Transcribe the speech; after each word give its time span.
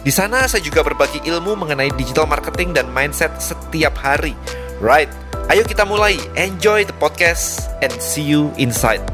Di 0.00 0.08
sana 0.08 0.48
saya 0.48 0.64
juga 0.64 0.80
berbagi 0.80 1.20
ilmu 1.28 1.60
mengenai 1.60 1.92
digital 1.92 2.24
marketing 2.24 2.72
dan 2.72 2.88
mindset 2.88 3.36
setiap 3.36 3.92
hari. 4.00 4.32
Right, 4.80 5.12
ayo 5.52 5.60
kita 5.60 5.84
mulai. 5.84 6.16
Enjoy 6.40 6.88
the 6.88 6.96
podcast 6.96 7.68
and 7.84 7.92
see 8.00 8.24
you 8.24 8.48
inside. 8.56 9.04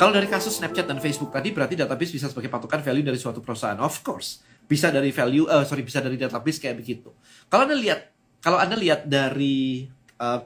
Kalau 0.00 0.08
dari 0.08 0.24
kasus 0.24 0.56
Snapchat 0.56 0.88
dan 0.88 0.96
Facebook 1.04 1.28
tadi 1.28 1.52
berarti 1.52 1.76
database 1.76 2.16
bisa 2.16 2.32
sebagai 2.32 2.48
patokan 2.48 2.80
value 2.80 3.04
dari 3.04 3.20
suatu 3.20 3.44
perusahaan. 3.44 3.76
Of 3.76 4.00
course, 4.00 4.40
bisa 4.64 4.88
dari 4.88 5.12
value, 5.12 5.52
uh, 5.52 5.68
sorry 5.68 5.84
bisa 5.84 6.00
dari 6.00 6.16
database 6.16 6.64
kayak 6.64 6.80
begitu. 6.80 7.12
Kalau 7.52 7.68
anda 7.68 7.76
lihat, 7.76 8.08
kalau 8.40 8.56
anda 8.56 8.80
lihat 8.80 9.04
dari 9.04 9.84
uh, 10.16 10.40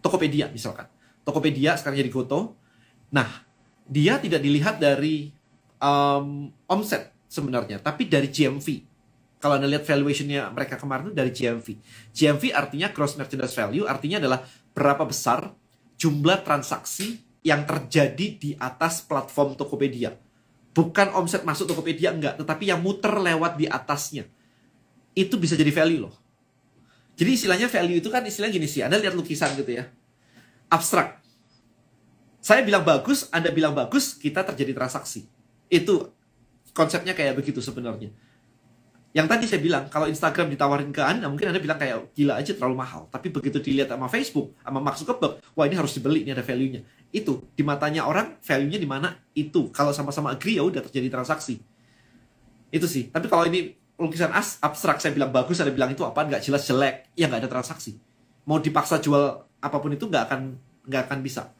Tokopedia 0.00 0.48
misalkan, 0.48 0.88
Tokopedia 1.20 1.76
sekarang 1.76 2.00
jadi 2.00 2.08
Goto. 2.08 2.56
Nah, 3.12 3.28
dia 3.84 4.16
tidak 4.16 4.40
dilihat 4.40 4.80
dari 4.80 5.36
um, 5.80 6.48
omset 6.70 7.12
sebenarnya, 7.26 7.82
tapi 7.82 8.08
dari 8.08 8.30
GMV. 8.30 8.96
Kalau 9.36 9.60
Anda 9.60 9.68
lihat 9.68 9.84
valuationnya 9.84 10.48
mereka 10.48 10.80
kemarin 10.80 11.12
dari 11.12 11.28
GMV. 11.28 11.76
GMV 12.16 12.42
artinya 12.56 12.88
gross 12.90 13.20
merchandise 13.20 13.52
value, 13.52 13.84
artinya 13.84 14.16
adalah 14.16 14.40
berapa 14.72 15.04
besar 15.04 15.52
jumlah 16.00 16.40
transaksi 16.40 17.20
yang 17.44 17.62
terjadi 17.68 18.26
di 18.40 18.50
atas 18.56 19.04
platform 19.04 19.54
Tokopedia. 19.54 20.16
Bukan 20.72 21.12
omset 21.14 21.44
masuk 21.44 21.68
Tokopedia 21.68 22.12
enggak, 22.12 22.40
tetapi 22.40 22.72
yang 22.72 22.80
muter 22.80 23.12
lewat 23.12 23.60
di 23.60 23.68
atasnya. 23.68 24.24
Itu 25.12 25.36
bisa 25.36 25.56
jadi 25.56 25.72
value 25.72 26.08
loh. 26.08 26.14
Jadi 27.16 27.30
istilahnya 27.32 27.68
value 27.72 28.00
itu 28.00 28.08
kan 28.12 28.24
istilahnya 28.24 28.60
gini 28.60 28.68
sih, 28.68 28.84
Anda 28.84 29.00
lihat 29.00 29.16
lukisan 29.16 29.56
gitu 29.56 29.72
ya. 29.72 29.88
Abstrak. 30.68 31.24
Saya 32.44 32.60
bilang 32.60 32.84
bagus, 32.84 33.28
Anda 33.32 33.48
bilang 33.52 33.72
bagus, 33.72 34.16
kita 34.16 34.44
terjadi 34.44 34.76
transaksi 34.76 35.35
itu 35.72 36.10
konsepnya 36.76 37.16
kayak 37.16 37.38
begitu 37.38 37.58
sebenarnya. 37.64 38.12
Yang 39.16 39.26
tadi 39.32 39.44
saya 39.48 39.60
bilang, 39.64 39.88
kalau 39.88 40.04
Instagram 40.12 40.52
ditawarin 40.52 40.92
ke 40.92 41.00
Anda, 41.00 41.32
mungkin 41.32 41.48
Anda 41.48 41.56
bilang 41.56 41.80
kayak 41.80 42.12
gila 42.12 42.36
aja 42.36 42.52
terlalu 42.52 42.76
mahal. 42.76 43.08
Tapi 43.08 43.32
begitu 43.32 43.56
dilihat 43.64 43.88
sama 43.88 44.12
Facebook, 44.12 44.52
sama 44.60 44.76
Mark 44.76 45.00
Zuckerberg, 45.00 45.40
wah 45.56 45.64
ini 45.64 45.72
harus 45.72 45.96
dibeli, 45.96 46.28
ini 46.28 46.36
ada 46.36 46.44
value-nya. 46.44 46.84
Itu, 47.08 47.48
di 47.56 47.64
matanya 47.64 48.04
orang, 48.04 48.36
value-nya 48.44 48.76
di 48.76 48.84
mana? 48.84 49.16
Itu. 49.32 49.72
Kalau 49.72 49.96
sama-sama 49.96 50.36
agree, 50.36 50.60
ya 50.60 50.68
udah 50.68 50.84
terjadi 50.84 51.08
transaksi. 51.08 51.64
Itu 52.68 52.84
sih. 52.84 53.08
Tapi 53.08 53.32
kalau 53.32 53.48
ini 53.48 53.72
lukisan 53.96 54.36
as, 54.36 54.60
abstrak, 54.60 55.00
saya 55.00 55.16
bilang 55.16 55.32
bagus, 55.32 55.64
ada 55.64 55.72
bilang 55.72 55.96
itu 55.96 56.04
apa, 56.04 56.20
nggak 56.20 56.44
jelas 56.44 56.68
jelek, 56.68 57.08
ya 57.16 57.32
nggak 57.32 57.48
ada 57.48 57.50
transaksi. 57.50 57.96
Mau 58.44 58.60
dipaksa 58.60 59.00
jual 59.00 59.48
apa 59.64 59.76
pun 59.80 59.96
itu 59.96 60.04
nggak 60.12 60.24
akan 60.28 60.40
nggak 60.92 61.02
akan 61.08 61.18
bisa. 61.24 61.56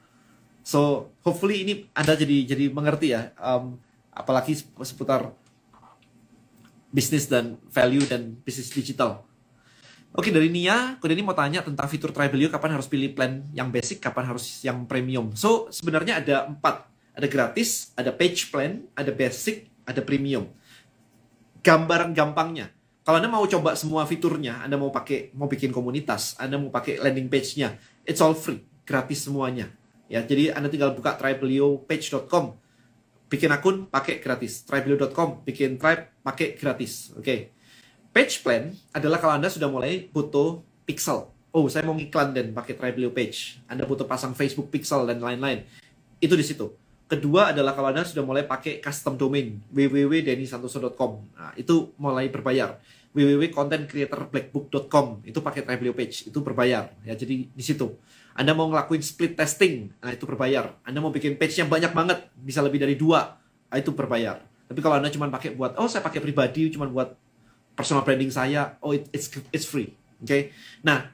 So, 0.61 1.09
hopefully 1.25 1.65
ini 1.65 1.89
Anda 1.97 2.21
jadi 2.21 2.53
jadi 2.53 2.69
mengerti 2.69 3.17
ya. 3.17 3.33
Um, 3.41 3.81
apalagi 4.17 4.57
seputar 4.57 5.37
bisnis 6.89 7.29
dan 7.29 7.61
value 7.69 8.09
dan 8.09 8.41
bisnis 8.41 8.73
digital. 8.73 9.29
Oke 10.17 10.33
dari 10.33 10.49
Nia, 10.49 10.97
ini 10.97 11.21
mau 11.21 11.37
tanya 11.37 11.61
tentang 11.61 11.85
fitur 11.93 12.09
Tribelio 12.09 12.49
kapan 12.49 12.81
harus 12.81 12.89
pilih 12.89 13.13
plan 13.13 13.45
yang 13.53 13.69
basic, 13.69 14.01
kapan 14.01 14.33
harus 14.33 14.65
yang 14.65 14.89
premium. 14.89 15.37
So 15.37 15.69
sebenarnya 15.69 16.25
ada 16.25 16.49
empat, 16.49 16.89
ada 17.13 17.27
gratis, 17.29 17.93
ada 17.93 18.17
page 18.17 18.49
plan, 18.49 18.81
ada 18.97 19.13
basic, 19.13 19.69
ada 19.85 20.01
premium. 20.01 20.49
Gambaran 21.61 22.17
gampangnya, 22.17 22.73
kalau 23.07 23.23
anda 23.23 23.31
mau 23.31 23.47
coba 23.47 23.79
semua 23.79 24.03
fiturnya, 24.03 24.67
anda 24.67 24.75
mau 24.75 24.91
pakai, 24.91 25.31
mau 25.31 25.47
bikin 25.47 25.71
komunitas, 25.71 26.35
anda 26.43 26.59
mau 26.59 26.75
pakai 26.75 26.99
landing 26.99 27.31
page-nya, 27.31 27.79
it's 28.03 28.19
all 28.19 28.35
free, 28.35 28.59
gratis 28.83 29.31
semuanya. 29.31 29.71
Ya, 30.11 30.27
jadi 30.27 30.51
anda 30.51 30.67
tinggal 30.67 30.91
buka 30.91 31.15
tribeliopage.com, 31.15 32.59
bikin 33.27 33.51
akun 33.51 33.91
pakai 33.91 34.23
gratis. 34.23 34.63
Tribelio.com 34.67 35.43
bikin 35.43 35.79
tribe 35.79 36.11
pakai 36.23 36.59
gratis. 36.59 37.15
Oke. 37.15 37.23
Okay. 37.23 37.41
Page 38.17 38.41
plan 38.41 38.73
adalah 38.97 39.21
kalau 39.21 39.37
Anda 39.37 39.53
sudah 39.53 39.69
mulai 39.69 40.09
butuh 40.09 40.65
pixel. 40.89 41.29
Oh, 41.53 41.69
saya 41.69 41.85
mau 41.85 41.93
ngiklan 41.93 42.33
dan 42.33 42.57
pakai 42.57 42.73
Tribelio 42.73 43.13
page. 43.13 43.61
Anda 43.69 43.85
butuh 43.85 44.09
pasang 44.09 44.33
Facebook 44.33 44.73
pixel 44.73 45.05
dan 45.05 45.21
lain-lain. 45.21 45.69
Itu 46.17 46.33
di 46.33 46.41
situ. 46.41 46.73
Kedua 47.07 47.53
adalah 47.53 47.77
kalau 47.77 47.93
Anda 47.93 48.09
sudah 48.09 48.25
mulai 48.25 48.49
pakai 48.49 48.81
custom 48.81 49.21
domain 49.21 49.61
www.denisantoso.com. 49.69 51.13
Nah, 51.37 51.53
itu 51.61 51.93
mulai 52.01 52.33
berbayar. 52.33 52.81
www.contentcreatorblackbook.com 53.17 55.25
itu 55.25 55.41
pakai 55.41 55.65
Tribelio 55.65 55.97
page, 55.97 56.29
itu 56.29 56.37
berbayar. 56.45 56.93
Ya, 57.05 57.17
jadi 57.17 57.49
di 57.49 57.65
situ. 57.65 57.97
Anda 58.37 58.53
mau 58.53 58.69
ngelakuin 58.69 59.01
split 59.01 59.33
testing, 59.33 59.97
nah 60.05 60.13
itu 60.13 60.29
berbayar. 60.29 60.77
Anda 60.85 61.01
mau 61.01 61.09
bikin 61.09 61.41
page 61.41 61.57
yang 61.57 61.73
banyak 61.73 61.97
banget, 61.97 62.29
bisa 62.37 62.61
lebih 62.61 62.77
dari 62.77 62.93
dua, 62.93 63.41
nah 63.73 63.77
itu 63.81 63.97
berbayar. 63.97 64.45
Tapi 64.69 64.81
kalau 64.85 65.01
Anda 65.01 65.09
cuma 65.09 65.33
pakai 65.33 65.57
buat, 65.57 65.81
oh 65.81 65.89
saya 65.89 66.05
pakai 66.05 66.21
pribadi, 66.21 66.69
cuma 66.69 66.85
buat 66.85 67.17
personal 67.73 68.05
branding 68.05 68.29
saya, 68.29 68.77
oh 68.85 68.93
it, 68.93 69.09
it's 69.09 69.33
it's 69.57 69.65
free. 69.65 69.97
Oke. 70.21 70.29
Okay? 70.29 70.43
Nah, 70.85 71.09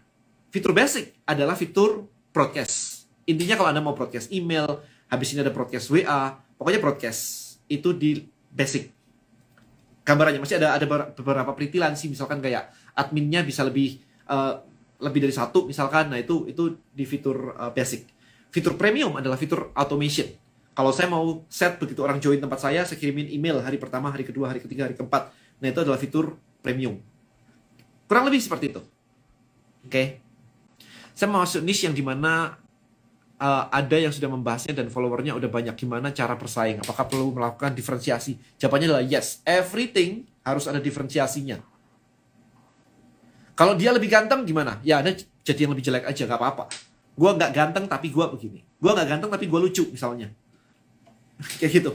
fitur 0.51 0.75
basic 0.75 1.15
adalah 1.23 1.55
fitur 1.55 2.11
broadcast. 2.35 3.07
Intinya 3.23 3.55
kalau 3.55 3.71
Anda 3.71 3.83
mau 3.83 3.95
broadcast 3.95 4.35
email, 4.35 4.83
habis 5.07 5.31
ini 5.31 5.47
ada 5.47 5.55
broadcast 5.55 5.95
WA, 5.95 6.43
pokoknya 6.59 6.83
broadcast 6.83 7.55
itu 7.71 7.95
di 7.95 8.27
basic. 8.51 8.91
Gambarannya 10.03 10.43
masih 10.43 10.59
ada 10.59 10.75
ada 10.75 10.87
beberapa 11.15 11.55
peritilan 11.55 11.95
sih, 11.95 12.11
misalkan 12.11 12.43
kayak 12.43 12.75
adminnya 12.99 13.47
bisa 13.47 13.63
lebih 13.63 14.03
uh, 14.27 14.59
lebih 15.03 15.27
dari 15.27 15.35
satu 15.35 15.67
misalkan, 15.67 16.09
nah 16.09 16.17
itu 16.17 16.47
itu 16.47 16.79
di 16.95 17.03
fitur 17.03 17.59
uh, 17.59 17.75
basic. 17.75 18.07
Fitur 18.55 18.79
premium 18.79 19.19
adalah 19.19 19.35
fitur 19.35 19.75
automation. 19.75 20.31
Kalau 20.73 20.95
saya 20.95 21.11
mau 21.11 21.45
set 21.53 21.77
begitu 21.77 22.01
orang 22.01 22.23
join 22.23 22.41
tempat 22.41 22.63
saya, 22.63 22.87
saya 22.87 22.97
kirimin 22.97 23.29
email 23.29 23.61
hari 23.61 23.77
pertama, 23.77 24.09
hari 24.09 24.25
kedua, 24.25 24.49
hari 24.49 24.63
ketiga, 24.63 24.89
hari 24.89 24.97
keempat. 24.97 25.35
Nah 25.61 25.69
itu 25.69 25.81
adalah 25.83 25.99
fitur 26.01 26.39
premium. 26.65 26.97
Kurang 28.09 28.25
lebih 28.31 28.41
seperti 28.41 28.73
itu. 28.73 28.81
Oke. 29.83 29.91
Okay. 29.91 30.07
Saya 31.13 31.29
mau 31.29 31.45
masuk 31.45 31.61
niche 31.61 31.85
yang 31.85 31.93
di 31.93 32.01
mana 32.01 32.57
uh, 33.37 33.69
ada 33.69 33.97
yang 34.01 34.15
sudah 34.15 34.33
membahasnya 34.33 34.73
dan 34.73 34.89
followernya 34.89 35.37
udah 35.37 35.51
banyak. 35.53 35.77
Gimana 35.77 36.09
cara 36.15 36.39
bersaing? 36.39 36.81
Apakah 36.81 37.05
perlu 37.05 37.37
melakukan 37.37 37.77
diferensiasi? 37.77 38.41
Jawabannya 38.57 38.97
adalah 38.97 39.05
yes. 39.05 39.45
Everything 39.45 40.25
harus 40.41 40.65
ada 40.71 40.81
diferensiasinya 40.81 41.72
kalau 43.53 43.77
dia 43.77 43.93
lebih 43.93 44.09
ganteng 44.09 44.49
gimana? 44.49 44.81
Ya 44.81 45.05
ada 45.05 45.13
jadi 45.43 45.67
yang 45.67 45.73
lebih 45.77 45.85
jelek 45.85 46.09
aja, 46.09 46.25
gak 46.25 46.39
apa-apa. 46.41 46.65
Gue 47.13 47.31
nggak 47.37 47.53
ganteng 47.53 47.85
tapi 47.85 48.09
gue 48.09 48.25
begini. 48.25 48.65
Gue 48.81 48.91
nggak 48.97 49.09
ganteng 49.09 49.31
tapi 49.31 49.45
gue 49.45 49.61
lucu 49.61 49.85
misalnya. 49.93 50.33
Kayak 51.61 51.73
gitu. 51.83 51.91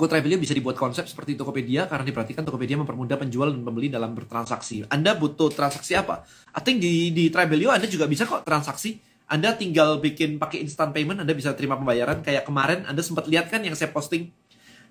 Go 0.00 0.08
Travelio 0.08 0.40
bisa 0.40 0.56
dibuat 0.56 0.80
konsep 0.80 1.04
seperti 1.04 1.36
Tokopedia 1.36 1.84
karena 1.84 2.08
diperhatikan 2.08 2.40
Tokopedia 2.40 2.80
mempermudah 2.80 3.20
penjual 3.20 3.52
dan 3.52 3.60
pembeli 3.60 3.92
dalam 3.92 4.16
bertransaksi. 4.16 4.88
Anda 4.88 5.12
butuh 5.12 5.52
transaksi 5.52 5.92
apa? 5.92 6.24
I 6.56 6.60
think 6.64 6.80
di 6.80 7.12
di 7.12 7.28
Travelio 7.28 7.68
Anda 7.68 7.84
juga 7.84 8.08
bisa 8.08 8.24
kok 8.24 8.42
transaksi. 8.48 8.96
Anda 9.30 9.54
tinggal 9.54 10.02
bikin 10.02 10.42
pakai 10.42 10.64
instant 10.64 10.90
payment, 10.90 11.20
Anda 11.22 11.36
bisa 11.36 11.54
terima 11.54 11.78
pembayaran 11.78 12.24
kayak 12.24 12.48
kemarin 12.48 12.82
Anda 12.88 13.04
sempat 13.04 13.28
lihat 13.28 13.52
kan 13.52 13.60
yang 13.60 13.76
saya 13.76 13.92
posting. 13.92 14.32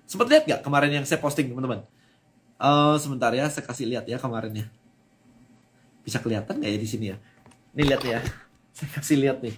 Sempat 0.06 0.30
lihat 0.30 0.42
nggak 0.46 0.60
kemarin 0.64 1.02
yang 1.02 1.04
saya 1.04 1.18
posting, 1.18 1.50
teman-teman? 1.50 1.84
Uh, 2.60 3.00
sebentar 3.00 3.32
ya, 3.32 3.48
saya 3.48 3.64
kasih 3.64 3.88
lihat 3.88 4.04
ya 4.04 4.20
kemarin 4.20 4.52
ya. 4.52 4.66
Bisa 6.04 6.20
kelihatan 6.20 6.60
nggak 6.60 6.70
ya 6.76 6.78
di 6.78 6.88
sini 6.88 7.06
ya? 7.08 7.16
Ini 7.72 7.82
lihat 7.88 8.02
ya. 8.04 8.20
Saya 8.76 8.88
kasih 9.00 9.16
lihat 9.16 9.40
nih. 9.40 9.56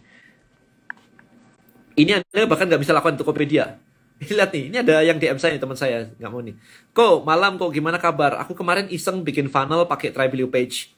Ini 1.99 2.23
Anda 2.23 2.47
bahkan 2.47 2.71
nggak 2.71 2.79
bisa 2.81 2.95
lakukan 2.95 3.19
Tokopedia. 3.19 3.77
Ini 4.23 4.33
lihat 4.39 4.51
nih, 4.55 4.65
ini 4.71 4.77
ada 4.81 5.03
yang 5.03 5.19
DM 5.19 5.37
saya 5.37 5.59
teman 5.59 5.75
saya 5.75 6.15
nggak 6.15 6.31
mau 6.31 6.41
nih. 6.41 6.55
Kok 6.95 7.27
malam 7.27 7.59
kok 7.59 7.75
gimana 7.75 7.99
kabar? 7.99 8.39
Aku 8.47 8.55
kemarin 8.55 8.87
iseng 8.89 9.27
bikin 9.27 9.51
funnel 9.51 9.85
pakai 9.91 10.15
Tribelio 10.15 10.47
page. 10.47 10.95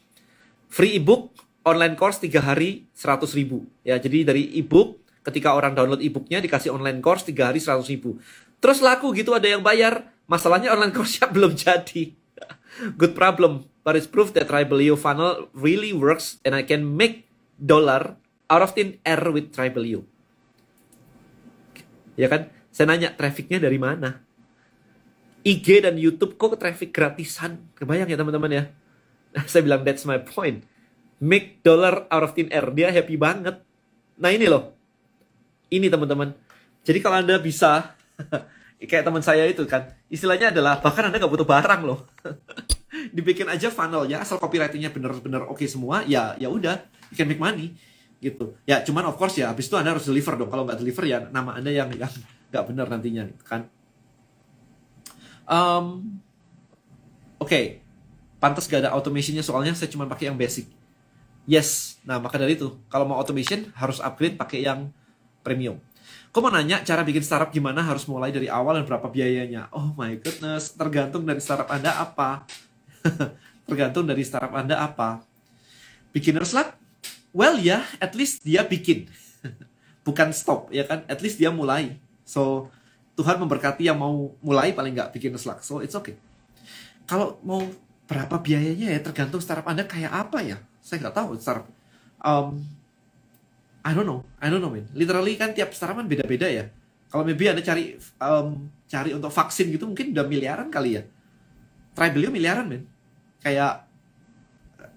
Free 0.68 1.00
ebook, 1.00 1.32
online 1.64 1.96
course 1.96 2.20
3 2.20 2.30
hari 2.38 2.86
100 2.92 3.32
ribu. 3.32 3.64
Ya, 3.80 3.96
jadi 3.96 4.28
dari 4.28 4.52
ebook 4.60 5.00
ketika 5.24 5.56
orang 5.56 5.72
download 5.72 6.04
ebooknya 6.04 6.38
dikasih 6.44 6.70
online 6.70 7.00
course 7.00 7.24
3 7.26 7.48
hari 7.48 7.58
100 7.58 7.80
ribu. 7.88 8.20
Terus 8.60 8.78
laku 8.84 9.10
gitu 9.16 9.32
ada 9.32 9.48
yang 9.48 9.64
bayar 9.64 10.13
Masalahnya 10.24 10.72
online 10.72 10.94
course-nya 10.94 11.28
belum 11.36 11.52
jadi. 11.56 12.16
Good 12.98 13.14
problem, 13.14 13.70
but 13.86 13.94
it's 13.94 14.10
proof 14.10 14.34
that 14.34 14.50
Tribelio 14.50 14.98
funnel 14.98 15.46
really 15.54 15.94
works 15.94 16.42
and 16.42 16.56
I 16.56 16.66
can 16.66 16.98
make 16.98 17.30
dollar 17.54 18.18
out 18.50 18.62
of 18.64 18.74
thin 18.74 18.98
air 19.06 19.22
with 19.30 19.54
Tribelio. 19.54 20.02
Ya 22.18 22.26
kan? 22.26 22.50
Saya 22.74 22.90
nanya 22.90 23.14
trafficnya 23.14 23.62
dari 23.62 23.78
mana? 23.78 24.22
IG 25.46 25.84
dan 25.84 25.94
YouTube 26.00 26.34
kok 26.40 26.58
traffic 26.58 26.90
gratisan? 26.90 27.70
Kebayang 27.78 28.10
ya 28.10 28.18
teman-teman 28.18 28.50
ya? 28.50 28.64
saya 29.50 29.62
bilang 29.62 29.86
that's 29.86 30.02
my 30.08 30.18
point. 30.18 30.66
Make 31.22 31.62
dollar 31.62 32.10
out 32.10 32.24
of 32.26 32.34
thin 32.34 32.50
air. 32.50 32.66
Dia 32.74 32.90
happy 32.90 33.14
banget. 33.14 33.62
Nah 34.18 34.30
ini 34.34 34.50
loh. 34.50 34.74
Ini 35.70 35.86
teman-teman. 35.86 36.34
Jadi 36.82 36.98
kalau 36.98 37.22
Anda 37.22 37.38
bisa 37.38 37.94
kayak 38.80 39.04
teman 39.06 39.22
saya 39.22 39.46
itu 39.46 39.62
kan, 39.66 39.92
istilahnya 40.10 40.50
adalah 40.50 40.82
bahkan 40.82 41.08
Anda 41.08 41.22
nggak 41.22 41.32
butuh 41.32 41.48
barang 41.48 41.80
loh. 41.86 42.04
Dibikin 43.16 43.50
aja 43.50 43.70
funnelnya 43.70 44.22
asal 44.22 44.38
copywritingnya 44.38 44.94
bener-bener 44.94 45.46
oke 45.46 45.58
okay 45.62 45.68
semua, 45.70 46.06
ya 46.06 46.38
ya 46.38 46.50
udah, 46.50 46.78
you 47.10 47.16
can 47.18 47.26
make 47.26 47.40
money 47.40 47.74
gitu. 48.22 48.56
Ya 48.64 48.80
cuman 48.80 49.10
of 49.10 49.20
course 49.20 49.36
ya 49.36 49.52
habis 49.52 49.68
itu 49.68 49.76
Anda 49.76 49.92
harus 49.92 50.08
deliver 50.08 50.38
dong. 50.40 50.48
Kalau 50.48 50.64
nggak 50.64 50.80
deliver 50.80 51.04
ya 51.04 51.28
nama 51.28 51.58
Anda 51.58 51.70
yang 51.74 51.90
yang 51.94 52.12
nggak 52.48 52.64
benar 52.70 52.86
nantinya 52.88 53.28
kan. 53.44 53.68
Um, 55.44 56.16
Oke, 57.44 57.50
okay. 57.50 57.64
pantas 58.40 58.64
gak 58.64 58.88
ada 58.88 58.96
automationnya 58.96 59.44
soalnya 59.44 59.76
saya 59.76 59.92
cuma 59.92 60.08
pakai 60.08 60.32
yang 60.32 60.38
basic. 60.40 60.64
Yes, 61.44 62.00
nah 62.08 62.16
maka 62.16 62.40
dari 62.40 62.56
itu 62.56 62.80
kalau 62.88 63.04
mau 63.04 63.20
automation 63.20 63.68
harus 63.76 64.00
upgrade 64.00 64.40
pakai 64.40 64.64
yang 64.64 64.88
premium. 65.44 65.76
Kau 66.34 66.42
mau 66.42 66.50
nanya 66.50 66.82
cara 66.82 67.06
bikin 67.06 67.22
startup 67.22 67.54
gimana 67.54 67.78
harus 67.78 68.10
mulai 68.10 68.34
dari 68.34 68.50
awal 68.50 68.82
dan 68.82 68.90
berapa 68.90 69.06
biayanya? 69.06 69.70
Oh 69.70 69.94
my 69.94 70.18
goodness, 70.18 70.74
tergantung 70.74 71.22
dari 71.22 71.38
startup 71.38 71.70
Anda 71.70 71.94
apa. 71.94 72.42
tergantung 73.70 74.02
dari 74.02 74.26
startup 74.26 74.50
Anda 74.50 74.82
apa. 74.82 75.22
Beginner's 76.10 76.50
luck? 76.50 76.74
Well 77.30 77.62
ya, 77.62 77.86
yeah, 77.86 78.02
at 78.02 78.18
least 78.18 78.42
dia 78.42 78.66
bikin. 78.66 79.06
Bukan 80.06 80.34
stop, 80.34 80.74
ya 80.74 80.82
kan? 80.82 81.06
At 81.06 81.22
least 81.22 81.38
dia 81.38 81.54
mulai. 81.54 82.02
So, 82.26 82.66
Tuhan 83.14 83.38
memberkati 83.38 83.86
yang 83.86 84.02
mau 84.02 84.34
mulai 84.42 84.74
paling 84.74 84.90
nggak 84.90 85.14
bikin 85.14 85.38
luck. 85.38 85.62
So 85.62 85.78
it's 85.86 85.94
okay. 85.94 86.18
Kalau 87.06 87.38
mau 87.46 87.62
berapa 88.10 88.42
biayanya 88.42 88.90
ya 88.90 88.98
tergantung 88.98 89.38
startup 89.38 89.70
Anda 89.70 89.86
kayak 89.86 90.10
apa 90.10 90.42
ya. 90.42 90.58
Saya 90.82 90.98
nggak 90.98 91.14
tahu 91.14 91.38
startup. 91.38 91.70
Um, 92.18 92.58
I 93.84 93.92
don't 93.92 94.08
know, 94.08 94.24
I 94.40 94.48
don't 94.48 94.64
know 94.64 94.72
man. 94.72 94.88
Literally 94.96 95.36
kan 95.36 95.52
tiap 95.52 95.76
kan 95.76 96.08
beda-beda 96.08 96.48
ya. 96.48 96.72
Kalau 97.12 97.22
maybe 97.22 97.46
Anda 97.46 97.60
cari 97.60 98.00
um, 98.18 98.72
cari 98.88 99.12
untuk 99.12 99.30
vaksin 99.30 99.70
gitu 99.70 99.84
mungkin 99.84 100.16
udah 100.16 100.24
miliaran 100.24 100.72
kali 100.72 100.98
ya. 100.98 101.02
Tribelio 101.92 102.32
miliaran 102.32 102.64
men. 102.64 102.88
Kayak 103.44 103.86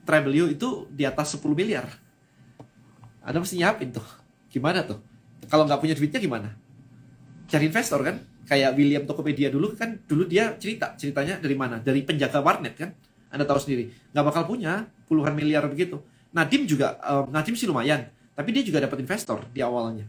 Tribelio 0.07 0.47
itu 0.47 0.87
di 0.87 1.03
atas 1.03 1.35
10 1.35 1.43
miliar. 1.51 1.85
Anda 3.21 3.43
mesti 3.43 3.59
nyiapin 3.59 3.91
tuh. 3.91 4.07
Gimana 4.47 4.87
tuh? 4.87 5.03
Kalau 5.51 5.67
nggak 5.67 5.83
punya 5.83 5.93
duitnya 5.93 6.23
gimana? 6.23 6.55
cari 7.47 7.71
investor 7.71 7.99
kan 8.03 8.15
kayak 8.47 8.75
William 8.75 9.03
Tokopedia 9.07 9.47
dulu 9.47 9.73
kan 9.73 9.95
dulu 10.03 10.27
dia 10.27 10.55
cerita 10.59 10.93
ceritanya 10.99 11.39
dari 11.39 11.55
mana 11.55 11.79
dari 11.79 12.03
penjaga 12.03 12.43
warnet 12.43 12.75
kan 12.75 12.91
anda 13.31 13.47
tahu 13.47 13.59
sendiri 13.59 13.91
nggak 14.11 14.25
bakal 14.27 14.43
punya 14.47 14.87
puluhan 15.07 15.33
miliar 15.33 15.63
begitu 15.71 16.03
Nadim 16.35 16.67
juga 16.67 16.99
um, 17.07 17.31
Nadim 17.31 17.55
sih 17.55 17.65
lumayan 17.65 18.07
tapi 18.37 18.53
dia 18.53 18.61
juga 18.61 18.77
dapat 18.77 19.01
investor 19.01 19.41
di 19.49 19.65
awalnya. 19.65 20.05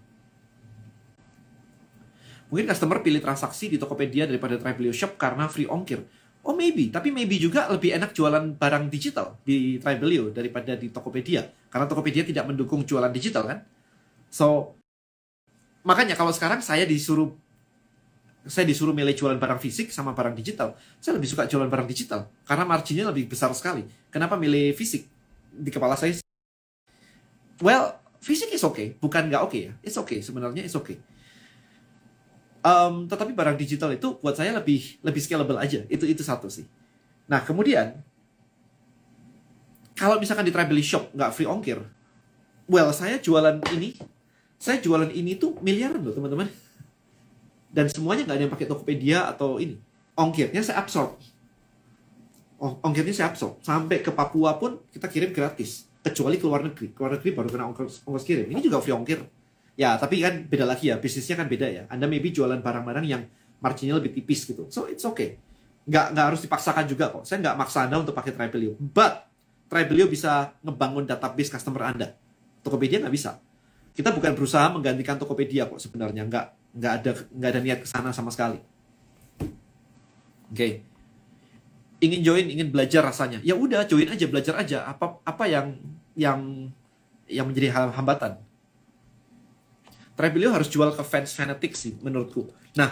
Mungkin 2.52 2.68
customer 2.68 3.00
pilih 3.00 3.24
transaksi 3.24 3.72
di 3.72 3.80
Tokopedia 3.80 4.28
daripada 4.28 4.60
Tribelio 4.60 4.92
Shop 4.92 5.16
karena 5.16 5.48
free 5.48 5.64
ongkir. 5.64 6.04
Oh 6.44 6.52
maybe. 6.52 6.92
Tapi 6.92 7.08
maybe 7.08 7.40
juga 7.40 7.68
lebih 7.72 7.96
enak 7.96 8.12
jualan 8.12 8.56
barang 8.56 8.92
digital 8.92 9.40
di 9.44 9.80
Tribelio 9.80 10.28
daripada 10.28 10.76
di 10.76 10.92
Tokopedia. 10.92 11.44
Karena 11.72 11.88
Tokopedia 11.88 12.24
tidak 12.24 12.44
mendukung 12.48 12.84
jualan 12.84 13.08
digital 13.12 13.48
kan? 13.48 13.58
So 14.28 14.76
makanya 15.84 16.12
kalau 16.12 16.32
sekarang 16.32 16.60
saya 16.60 16.84
disuruh 16.84 17.32
saya 18.48 18.64
disuruh 18.64 18.96
milih 18.96 19.12
jualan 19.12 19.36
barang 19.36 19.60
fisik 19.60 19.92
sama 19.92 20.16
barang 20.16 20.32
digital, 20.32 20.72
saya 21.00 21.20
lebih 21.20 21.28
suka 21.28 21.44
jualan 21.44 21.68
barang 21.68 21.84
digital 21.84 22.32
karena 22.48 22.64
marginnya 22.64 23.08
lebih 23.12 23.28
besar 23.28 23.52
sekali. 23.52 23.84
Kenapa 24.08 24.40
milih 24.40 24.72
fisik? 24.72 25.04
Di 25.52 25.68
kepala 25.68 26.00
saya, 26.00 26.16
well, 27.60 27.98
fisik 28.18 28.50
is 28.54 28.64
okay, 28.66 28.94
bukan 28.98 29.30
nggak 29.30 29.42
oke 29.42 29.54
okay 29.54 29.60
ya, 29.70 29.72
it's 29.82 29.98
okay 29.98 30.18
sebenarnya 30.22 30.66
it's 30.66 30.74
okay. 30.74 30.98
Um, 32.58 33.06
tetapi 33.06 33.32
barang 33.32 33.54
digital 33.54 33.94
itu 33.94 34.18
buat 34.18 34.34
saya 34.34 34.52
lebih 34.54 34.98
lebih 35.00 35.20
scalable 35.22 35.56
aja, 35.56 35.86
itu 35.86 36.04
itu 36.04 36.22
satu 36.26 36.50
sih. 36.50 36.66
Nah 37.30 37.40
kemudian 37.42 38.02
kalau 39.98 40.18
misalkan 40.22 40.46
di 40.46 40.54
Tribally 40.54 40.84
Shop 40.84 41.10
nggak 41.14 41.30
free 41.34 41.48
ongkir, 41.48 41.82
well 42.70 42.90
saya 42.94 43.18
jualan 43.18 43.58
ini 43.74 43.98
saya 44.58 44.82
jualan 44.82 45.10
ini 45.14 45.38
tuh 45.38 45.58
miliaran 45.62 46.02
loh 46.02 46.14
teman-teman. 46.14 46.50
Dan 47.70 47.86
semuanya 47.86 48.26
nggak 48.26 48.36
ada 48.36 48.44
yang 48.44 48.52
pakai 48.52 48.68
Tokopedia 48.68 49.18
atau 49.30 49.62
ini. 49.62 49.78
Ongkirnya 50.18 50.62
saya 50.66 50.82
absorb. 50.82 51.14
Ongkirnya 52.58 53.14
saya 53.14 53.30
absorb. 53.30 53.62
Sampai 53.62 54.02
ke 54.02 54.10
Papua 54.10 54.58
pun 54.58 54.82
kita 54.90 55.06
kirim 55.06 55.30
gratis. 55.30 55.86
Kecuali 56.10 56.36
ke 56.40 56.44
luar 56.48 56.62
negeri. 56.64 56.86
Ke 56.92 56.98
luar 57.04 57.12
negeri 57.20 57.30
baru 57.36 57.48
kena 57.52 57.64
ongkos, 57.68 58.08
ongkos 58.08 58.24
kirim. 58.24 58.48
Ini 58.48 58.60
juga 58.64 58.80
free 58.80 58.96
ongkir. 58.96 59.20
Ya, 59.78 59.94
tapi 59.94 60.24
kan 60.24 60.48
beda 60.48 60.64
lagi 60.66 60.90
ya. 60.90 60.96
Bisnisnya 60.98 61.38
kan 61.38 61.46
beda 61.46 61.66
ya. 61.68 61.82
Anda 61.92 62.08
maybe 62.10 62.34
jualan 62.34 62.58
barang-barang 62.58 63.04
yang 63.06 63.22
marginnya 63.62 64.00
lebih 64.00 64.16
tipis 64.16 64.48
gitu. 64.48 64.66
So, 64.72 64.90
it's 64.90 65.06
okay. 65.06 65.38
Nggak, 65.86 66.16
nggak 66.16 66.24
harus 66.34 66.40
dipaksakan 66.42 66.84
juga 66.90 67.12
kok. 67.14 67.22
Saya 67.28 67.44
nggak 67.44 67.56
maksa 67.56 67.86
Anda 67.86 68.02
untuk 68.02 68.16
pakai 68.16 68.34
Tribelio. 68.34 68.74
But, 68.80 69.28
Tribelio 69.70 70.10
bisa 70.10 70.56
ngebangun 70.64 71.06
database 71.06 71.52
customer 71.52 71.94
Anda. 71.94 72.16
Tokopedia 72.64 72.98
nggak 73.04 73.14
bisa 73.14 73.38
kita 73.98 74.14
bukan 74.14 74.38
berusaha 74.38 74.70
menggantikan 74.70 75.18
Tokopedia 75.18 75.66
kok 75.66 75.82
sebenarnya 75.82 76.22
nggak 76.30 76.46
nggak 76.78 76.92
ada 77.02 77.10
nggak 77.34 77.50
ada 77.50 77.60
niat 77.66 77.78
ke 77.82 77.88
sana 77.90 78.14
sama 78.14 78.30
sekali 78.30 78.62
oke 79.42 80.54
okay. 80.54 80.86
ingin 81.98 82.22
join 82.22 82.46
ingin 82.46 82.70
belajar 82.70 83.02
rasanya 83.02 83.42
ya 83.42 83.58
udah 83.58 83.90
join 83.90 84.06
aja 84.06 84.30
belajar 84.30 84.54
aja 84.54 84.86
apa 84.86 85.18
apa 85.26 85.44
yang 85.50 85.74
yang 86.18 86.68
yang 87.30 87.46
menjadi 87.46 87.70
hambatan 87.94 88.42
Trebelio 90.18 90.50
harus 90.50 90.66
jual 90.66 90.90
ke 90.90 91.02
fans 91.06 91.30
fanatik 91.30 91.78
sih 91.78 91.94
menurutku 92.02 92.50
nah 92.74 92.90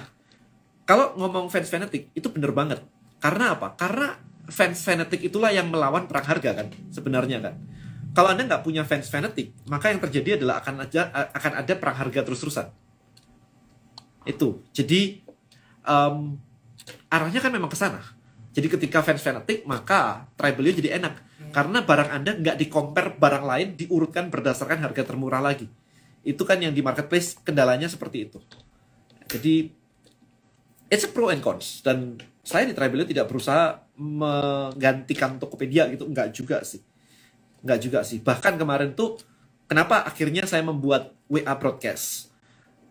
kalau 0.87 1.19
ngomong 1.19 1.51
fans 1.51 1.67
fanatik 1.67 2.15
itu 2.15 2.31
bener 2.31 2.55
banget 2.55 2.87
karena 3.19 3.59
apa 3.59 3.75
karena 3.75 4.15
fans 4.47 4.79
fanatik 4.87 5.27
itulah 5.27 5.51
yang 5.51 5.67
melawan 5.67 6.07
perang 6.07 6.25
harga 6.31 6.63
kan 6.63 6.71
sebenarnya 6.95 7.43
kan 7.43 7.55
kalau 8.17 8.33
Anda 8.33 8.49
nggak 8.49 8.65
punya 8.65 8.81
fans 8.89 9.13
fanatik, 9.13 9.53
maka 9.69 9.93
yang 9.93 10.01
terjadi 10.01 10.41
adalah 10.41 10.65
akan 10.65 10.89
aja 10.89 11.13
akan 11.37 11.53
ada 11.61 11.73
perang 11.77 12.01
harga 12.01 12.25
terus-terusan. 12.25 12.73
Itu. 14.25 14.65
Jadi 14.73 15.21
um, 15.85 16.41
arahnya 17.13 17.45
kan 17.45 17.53
memang 17.53 17.69
ke 17.69 17.77
sana. 17.77 18.01
Jadi 18.57 18.73
ketika 18.73 19.05
fans 19.05 19.21
fanatik, 19.21 19.69
maka 19.69 20.25
tribelnya 20.33 20.81
jadi 20.81 20.91
enak. 20.97 21.15
Karena 21.53 21.85
barang 21.85 22.09
Anda 22.09 22.33
nggak 22.41 22.57
di 22.57 22.67
compare 22.73 23.13
barang 23.13 23.45
lain, 23.45 23.69
diurutkan 23.77 24.33
berdasarkan 24.33 24.81
harga 24.81 25.05
termurah 25.05 25.45
lagi. 25.45 25.69
Itu 26.25 26.49
kan 26.49 26.65
yang 26.65 26.73
di 26.73 26.81
marketplace 26.81 27.37
kendalanya 27.45 27.87
seperti 27.93 28.33
itu. 28.33 28.41
Jadi 29.29 29.69
it's 30.89 31.05
a 31.05 31.11
pro 31.13 31.29
and 31.29 31.45
cons 31.45 31.85
dan 31.85 32.17
saya 32.41 32.65
di 32.65 32.73
Tribelio 32.73 33.05
tidak 33.05 33.29
berusaha 33.29 33.85
menggantikan 33.99 35.37
Tokopedia 35.37 35.91
gitu, 35.91 36.07
enggak 36.07 36.31
juga 36.31 36.63
sih 36.63 36.79
Enggak 37.67 37.83
juga 37.83 38.01
sih. 38.07 38.23
Bahkan 38.23 38.63
kemarin 38.63 38.95
tuh 38.95 39.19
kenapa 39.67 40.07
akhirnya 40.07 40.47
saya 40.47 40.63
membuat 40.63 41.11
WA 41.27 41.51
broadcast. 41.59 42.31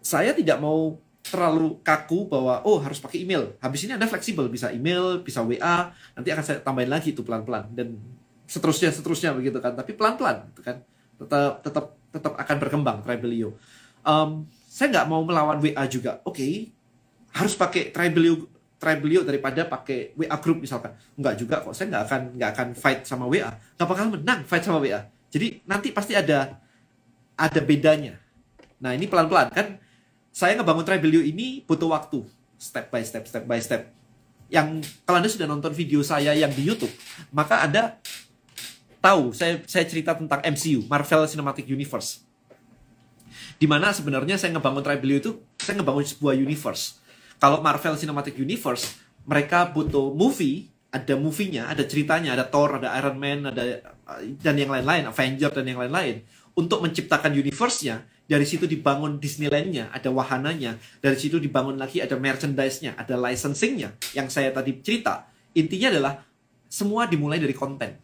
Saya 0.04 0.36
tidak 0.36 0.60
mau 0.60 1.00
terlalu 1.26 1.82
kaku 1.82 2.30
bahwa 2.30 2.62
oh 2.62 2.78
harus 2.78 3.02
pakai 3.02 3.26
email. 3.26 3.58
Habis 3.58 3.90
ini 3.90 3.98
Anda 3.98 4.06
fleksibel, 4.06 4.46
bisa 4.46 4.70
email, 4.70 5.26
bisa 5.26 5.42
WA, 5.42 5.90
nanti 6.14 6.30
akan 6.30 6.44
saya 6.46 6.58
tambahin 6.62 6.92
lagi 6.92 7.18
itu 7.18 7.26
pelan-pelan 7.26 7.74
dan 7.74 7.98
seterusnya 8.46 8.94
seterusnya 8.94 9.34
begitu 9.34 9.58
kan. 9.58 9.74
Tapi 9.74 9.98
pelan-pelan 9.98 10.54
gitu 10.54 10.62
kan. 10.62 10.86
Tetap 11.18 11.66
tetap 11.66 11.86
tetap 12.14 12.34
akan 12.38 12.56
berkembang 12.62 12.98
Tribelio. 13.02 13.58
Um, 14.06 14.46
saya 14.70 14.92
nggak 14.94 15.08
mau 15.10 15.26
melawan 15.26 15.58
WA 15.60 15.84
juga. 15.90 16.22
Oke, 16.28 16.38
okay, 16.38 16.54
harus 17.34 17.58
pakai 17.58 17.90
Tribelio 17.90 18.56
try 18.76 19.00
beliau 19.00 19.24
daripada 19.24 19.66
pakai 19.66 20.14
WA 20.14 20.38
group 20.38 20.62
misalkan. 20.62 20.94
Enggak 21.18 21.42
juga 21.42 21.64
kok. 21.64 21.74
Saya 21.74 21.90
nggak 21.90 22.04
akan 22.06 22.22
nggak 22.38 22.50
akan 22.54 22.68
fight 22.78 23.00
sama 23.08 23.26
WA. 23.26 23.50
Nggak 23.50 23.88
bakal 23.88 24.06
menang 24.14 24.40
fight 24.46 24.62
sama 24.62 24.78
WA. 24.84 25.02
Jadi 25.32 25.66
nanti 25.66 25.90
pasti 25.90 26.14
ada 26.14 26.60
ada 27.36 27.62
bedanya. 27.66 28.20
Nah 28.84 28.94
ini 28.94 29.10
pelan-pelan 29.10 29.50
kan. 29.52 29.68
Saya 30.36 30.60
ngebangun 30.60 30.84
try 30.84 31.00
beliau 31.00 31.24
ini 31.24 31.64
butuh 31.64 31.96
waktu. 31.96 32.28
Step 32.60 32.92
by 32.92 33.00
step, 33.08 33.24
step 33.24 33.48
by 33.48 33.56
step. 33.64 33.88
Yang 34.52 34.84
kalau 35.08 35.24
Anda 35.24 35.32
sudah 35.32 35.48
nonton 35.48 35.72
video 35.72 36.04
saya 36.04 36.36
yang 36.36 36.52
di 36.52 36.68
YouTube, 36.68 36.92
maka 37.32 37.64
Anda 37.64 38.04
tahu 39.00 39.32
saya 39.32 39.64
saya 39.64 39.88
cerita 39.88 40.12
tentang 40.12 40.44
MCU, 40.44 40.84
Marvel 40.92 41.24
Cinematic 41.32 41.72
Universe. 41.72 42.28
Di 43.56 43.64
mana 43.64 43.96
sebenarnya 43.96 44.36
saya 44.36 44.52
ngebangun 44.52 44.84
try 44.84 45.00
beliau 45.00 45.24
itu, 45.24 45.32
saya 45.56 45.80
ngebangun 45.80 46.04
sebuah 46.04 46.36
universe 46.36 47.06
kalau 47.40 47.60
Marvel 47.60 48.00
Cinematic 48.00 48.40
Universe, 48.40 48.96
mereka 49.28 49.68
butuh 49.68 50.16
movie, 50.16 50.72
ada 50.92 51.20
movie-nya, 51.20 51.68
ada 51.68 51.84
ceritanya, 51.84 52.34
ada 52.40 52.48
Thor, 52.48 52.80
ada 52.80 52.96
Iron 52.96 53.20
Man, 53.20 53.52
ada 53.52 53.84
dan 54.40 54.56
yang 54.56 54.72
lain-lain, 54.72 55.04
Avenger 55.12 55.52
dan 55.52 55.66
yang 55.68 55.80
lain-lain. 55.84 56.24
Untuk 56.56 56.80
menciptakan 56.80 57.36
universe-nya, 57.36 58.08
dari 58.26 58.46
situ 58.46 58.66
dibangun 58.66 59.22
Disneylandnya, 59.22 59.94
ada 59.94 60.10
wahananya, 60.10 60.82
dari 60.98 61.18
situ 61.18 61.38
dibangun 61.38 61.78
lagi 61.78 62.02
ada 62.02 62.18
merchandise-nya, 62.18 62.98
ada 62.98 63.14
licensing-nya, 63.22 63.94
yang 64.18 64.28
saya 64.34 64.50
tadi 64.50 64.82
cerita. 64.82 65.30
Intinya 65.54 65.94
adalah 65.94 66.14
semua 66.66 67.06
dimulai 67.06 67.38
dari 67.38 67.54
konten. 67.54 68.02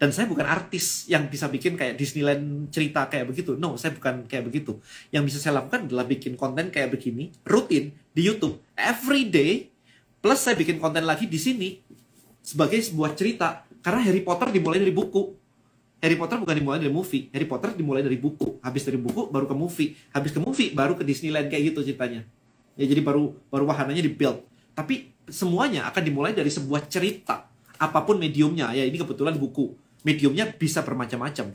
Dan 0.00 0.16
saya 0.16 0.24
bukan 0.24 0.48
artis 0.48 1.04
yang 1.12 1.28
bisa 1.28 1.52
bikin 1.52 1.76
kayak 1.76 2.00
Disneyland 2.00 2.72
cerita 2.72 3.04
kayak 3.12 3.28
begitu. 3.28 3.60
No, 3.60 3.76
saya 3.76 3.92
bukan 3.92 4.24
kayak 4.24 4.48
begitu. 4.48 4.80
Yang 5.12 5.28
bisa 5.28 5.38
saya 5.44 5.60
lakukan 5.60 5.84
adalah 5.84 6.08
bikin 6.08 6.40
konten 6.40 6.72
kayak 6.72 6.88
begini, 6.96 7.28
rutin 7.44 7.92
di 8.16 8.24
YouTube, 8.24 8.56
every 8.72 9.28
day. 9.28 9.68
Plus 10.24 10.40
saya 10.40 10.56
bikin 10.56 10.80
konten 10.80 11.04
lagi 11.04 11.28
di 11.28 11.36
sini 11.36 11.76
sebagai 12.40 12.80
sebuah 12.80 13.12
cerita. 13.12 13.68
Karena 13.84 14.00
Harry 14.08 14.24
Potter 14.24 14.48
dimulai 14.48 14.80
dari 14.80 14.92
buku 14.92 15.39
Harry 16.00 16.16
Potter 16.16 16.40
bukan 16.40 16.56
dimulai 16.56 16.80
dari 16.80 16.92
movie, 16.92 17.28
Harry 17.30 17.44
Potter 17.44 17.76
dimulai 17.76 18.00
dari 18.00 18.16
buku. 18.16 18.56
Habis 18.64 18.88
dari 18.88 18.96
buku 18.96 19.28
baru 19.28 19.44
ke 19.44 19.52
movie, 19.52 19.92
habis 20.16 20.32
ke 20.32 20.40
movie 20.40 20.72
baru 20.72 20.96
ke 20.96 21.04
Disneyland 21.04 21.52
kayak 21.52 21.72
gitu 21.72 21.84
ceritanya. 21.84 22.24
Ya 22.80 22.88
jadi 22.88 23.04
baru 23.04 23.36
baru 23.52 23.68
wahananya 23.68 24.00
di 24.00 24.08
build. 24.08 24.40
Tapi 24.72 25.12
semuanya 25.28 25.84
akan 25.92 26.00
dimulai 26.00 26.32
dari 26.32 26.48
sebuah 26.48 26.88
cerita. 26.88 27.44
Apa 27.76 28.04
pun 28.04 28.16
mediumnya, 28.16 28.72
ya 28.72 28.84
ini 28.88 28.96
kebetulan 28.96 29.36
buku. 29.36 29.76
Mediumnya 30.00 30.48
bisa 30.48 30.80
bermacam-macam. 30.80 31.52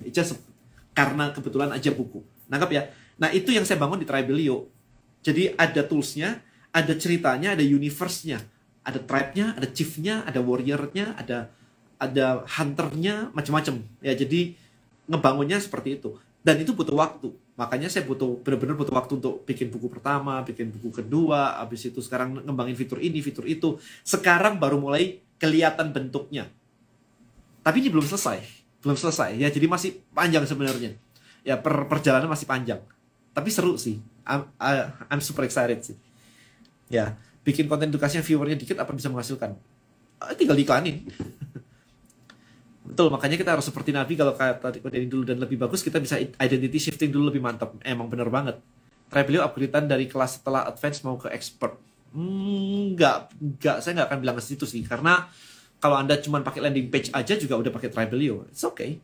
Karena 0.93 1.33
kebetulan 1.33 1.73
aja 1.73 1.89
buku. 1.89 2.21
Nangkap 2.45 2.69
ya? 2.69 2.83
Nah, 3.17 3.33
itu 3.33 3.49
yang 3.49 3.65
saya 3.65 3.81
bangun 3.81 4.01
di 4.01 4.07
Tribelio. 4.07 4.69
Jadi 5.25 5.57
ada 5.57 5.81
toolsnya, 5.81 6.45
ada 6.69 6.93
ceritanya, 6.93 7.57
ada 7.57 7.65
universe-nya. 7.65 8.41
Ada 8.85 9.01
tribe-nya, 9.01 9.57
ada 9.57 9.67
chief-nya, 9.69 10.21
ada 10.21 10.39
warrior-nya, 10.45 11.17
ada 11.17 11.49
ada 11.95 12.43
hunternya 12.43 13.31
macam-macam 13.31 13.79
ya 14.03 14.13
jadi 14.15 14.55
ngebangunnya 15.09 15.61
seperti 15.61 16.01
itu. 16.01 16.17
Dan 16.45 16.61
itu 16.61 16.77
butuh 16.77 16.93
waktu. 16.93 17.33
Makanya 17.57 17.89
saya 17.89 18.05
butuh 18.05 18.37
benar-benar 18.45 18.77
butuh 18.77 18.93
waktu 18.93 19.17
untuk 19.17 19.41
bikin 19.47 19.71
buku 19.73 19.89
pertama 19.89 20.43
bikin 20.45 20.69
buku 20.69 21.01
kedua 21.01 21.57
habis 21.57 21.87
itu 21.87 22.03
sekarang 22.03 22.43
ngembangin 22.45 22.77
fitur 22.77 23.01
ini 23.01 23.21
fitur 23.23 23.49
itu. 23.49 23.81
Sekarang 24.05 24.61
baru 24.61 24.77
mulai 24.77 25.23
kelihatan 25.41 25.89
bentuknya. 25.89 26.51
Tapi 27.65 27.81
ini 27.81 27.89
belum 27.89 28.05
selesai. 28.05 28.45
Belum 28.85 28.93
selesai. 28.93 29.41
Ya 29.41 29.49
jadi 29.49 29.65
masih 29.65 29.97
panjang 30.13 30.45
sebenarnya. 30.45 30.93
Ya 31.41 31.57
per 31.57 31.89
perjalanan 31.89 32.29
masih 32.29 32.45
panjang. 32.45 32.81
Tapi 33.33 33.49
seru 33.49 33.79
sih. 33.81 33.97
I'm, 34.25 34.45
I'm 35.09 35.21
super 35.21 35.45
excited 35.45 35.81
sih. 35.81 35.97
Ya 36.89 37.17
bikin 37.45 37.65
konten 37.69 37.89
edukasi 37.89 38.21
yang 38.21 38.25
viewernya 38.25 38.57
dikit 38.57 38.77
apa 38.77 38.93
bisa 38.93 39.09
menghasilkan? 39.09 39.57
Ah, 40.21 40.33
tinggal 40.37 40.57
diiklanin 40.57 41.09
Betul, 42.85 43.09
makanya 43.09 43.35
kita 43.35 43.57
harus 43.57 43.65
seperti 43.65 43.89
Nabi 43.89 44.13
kalau 44.13 44.37
kayak 44.37 44.61
tadi 44.61 45.09
dulu 45.09 45.25
dan 45.25 45.41
lebih 45.41 45.57
bagus 45.57 45.81
kita 45.81 45.97
bisa 45.97 46.21
identity 46.21 46.77
shifting 46.77 47.09
dulu 47.09 47.33
lebih 47.33 47.41
mantap. 47.41 47.73
Emang 47.81 48.05
bener 48.05 48.29
banget. 48.29 48.61
Try 49.09 49.25
beliau 49.25 49.41
upgradean 49.45 49.89
dari 49.89 50.05
kelas 50.05 50.41
setelah 50.41 50.69
advance 50.69 51.01
mau 51.01 51.17
ke 51.17 51.29
expert. 51.33 51.77
Hmm, 52.13 52.93
enggak, 52.93 53.33
enggak, 53.41 53.77
saya 53.81 53.91
nggak 54.01 54.07
akan 54.07 54.19
bilang 54.21 54.37
ke 54.37 54.43
situ 54.45 54.63
sih 54.69 54.85
karena 54.85 55.27
kalau 55.81 55.99
Anda 55.99 56.15
cuma 56.21 56.39
pakai 56.45 56.61
landing 56.63 56.87
page 56.87 57.09
aja 57.11 57.33
juga 57.35 57.57
udah 57.57 57.71
pakai 57.73 57.89
Tribelio. 57.89 58.45
It's 58.53 58.63
okay. 58.63 59.01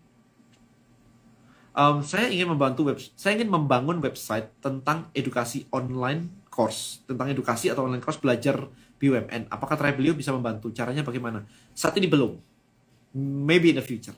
Um, 1.71 2.03
saya 2.03 2.27
ingin 2.27 2.51
membantu 2.51 2.91
web, 2.91 2.99
saya 3.15 3.39
ingin 3.39 3.47
membangun 3.47 4.03
website 4.03 4.51
tentang 4.59 5.07
edukasi 5.15 5.65
online 5.71 6.43
course, 6.51 6.99
tentang 7.07 7.31
edukasi 7.31 7.71
atau 7.71 7.87
online 7.87 8.03
course 8.03 8.19
belajar 8.19 8.67
BUMN. 8.99 9.47
Apakah 9.47 9.79
Tribelio 9.79 10.11
bisa 10.13 10.35
membantu? 10.35 10.69
Caranya 10.75 11.01
bagaimana? 11.01 11.47
Saat 11.71 11.95
ini 11.97 12.11
belum 12.11 12.50
maybe 13.15 13.71
in 13.71 13.77
the 13.79 13.85
future. 13.85 14.15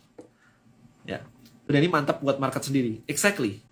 Ya. 1.03 1.25
Udah 1.67 1.79
ini 1.79 1.89
mantap 1.89 2.19
buat 2.19 2.37
market 2.37 2.63
sendiri. 2.63 3.01
Exactly. 3.09 3.63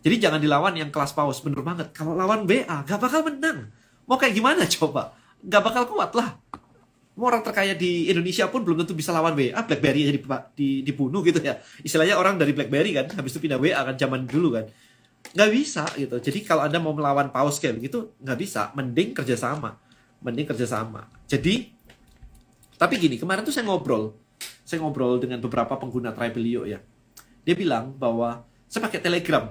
Jadi 0.00 0.16
jangan 0.16 0.40
dilawan 0.40 0.72
yang 0.76 0.88
kelas 0.88 1.12
paus. 1.12 1.44
Bener 1.44 1.60
banget. 1.60 1.92
Kalau 1.92 2.16
lawan 2.16 2.48
BA, 2.48 2.64
gak 2.64 3.00
bakal 3.00 3.26
menang. 3.26 3.68
Mau 4.08 4.16
kayak 4.16 4.32
gimana 4.32 4.64
coba? 4.66 5.12
Gak 5.44 5.62
bakal 5.62 5.84
kuat 5.90 6.16
lah. 6.16 6.40
Mau 7.18 7.28
orang 7.28 7.44
terkaya 7.44 7.76
di 7.76 8.08
Indonesia 8.08 8.48
pun 8.48 8.64
belum 8.64 8.80
tentu 8.80 8.96
bisa 8.96 9.12
lawan 9.12 9.36
WA. 9.36 9.60
BlackBerry 9.60 10.08
jadi 10.08 10.20
dibunuh 10.80 11.20
gitu 11.20 11.42
ya. 11.44 11.60
Istilahnya 11.84 12.16
orang 12.16 12.40
dari 12.40 12.56
BlackBerry 12.56 12.96
kan, 12.96 13.06
habis 13.12 13.36
itu 13.36 13.44
pindah 13.44 13.60
WA 13.60 13.76
kan 13.76 13.94
zaman 13.98 14.24
dulu 14.24 14.56
kan. 14.56 14.64
Gak 15.36 15.50
bisa 15.52 15.84
gitu. 16.00 16.16
Jadi 16.16 16.48
kalau 16.48 16.64
Anda 16.64 16.80
mau 16.80 16.96
melawan 16.96 17.28
paus 17.28 17.60
kayak 17.60 17.76
begitu, 17.76 18.16
gak 18.24 18.38
bisa. 18.40 18.72
Mending 18.72 19.12
kerjasama. 19.12 19.76
Mending 20.24 20.48
kerjasama. 20.48 21.12
Jadi, 21.28 21.68
tapi 22.80 22.96
gini, 22.96 23.20
kemarin 23.20 23.44
tuh 23.44 23.52
saya 23.52 23.68
ngobrol 23.68 24.16
saya 24.70 24.86
ngobrol 24.86 25.18
dengan 25.18 25.42
beberapa 25.42 25.74
pengguna 25.74 26.14
Tribelio 26.14 26.62
ya. 26.62 26.78
Dia 27.42 27.58
bilang 27.58 27.90
bahwa 27.98 28.46
saya 28.70 28.86
pakai 28.86 29.02
Telegram. 29.02 29.50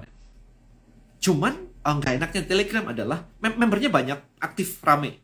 Cuman 1.20 1.68
oh, 1.84 2.00
enaknya 2.00 2.48
Telegram 2.48 2.88
adalah 2.88 3.28
mem 3.44 3.52
membernya 3.60 3.92
banyak, 3.92 4.16
aktif 4.40 4.80
rame. 4.80 5.20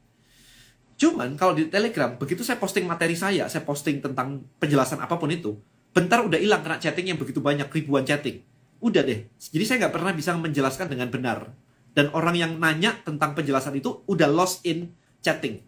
Cuman 1.00 1.40
kalau 1.40 1.56
di 1.56 1.72
Telegram, 1.72 2.12
begitu 2.12 2.44
saya 2.44 2.60
posting 2.60 2.84
materi 2.84 3.16
saya, 3.16 3.48
saya 3.48 3.64
posting 3.64 4.04
tentang 4.04 4.44
penjelasan 4.60 5.00
apa 5.00 5.16
pun 5.16 5.32
itu, 5.32 5.56
bentar 5.96 6.20
udah 6.20 6.36
hilang 6.36 6.60
kena 6.60 6.76
chatting 6.76 7.16
yang 7.16 7.16
begitu 7.16 7.40
banyak, 7.40 7.64
ribuan 7.72 8.04
chatting. 8.04 8.44
Udah 8.84 9.00
deh. 9.00 9.24
Jadi 9.40 9.64
saya 9.64 9.88
nggak 9.88 9.94
pernah 9.96 10.12
bisa 10.12 10.36
menjelaskan 10.36 10.92
dengan 10.92 11.08
benar. 11.08 11.56
Dan 11.96 12.12
orang 12.12 12.36
yang 12.36 12.52
nanya 12.60 13.00
tentang 13.00 13.32
penjelasan 13.32 13.72
itu 13.80 14.04
udah 14.04 14.28
lost 14.28 14.60
in 14.68 14.92
chatting. 15.24 15.64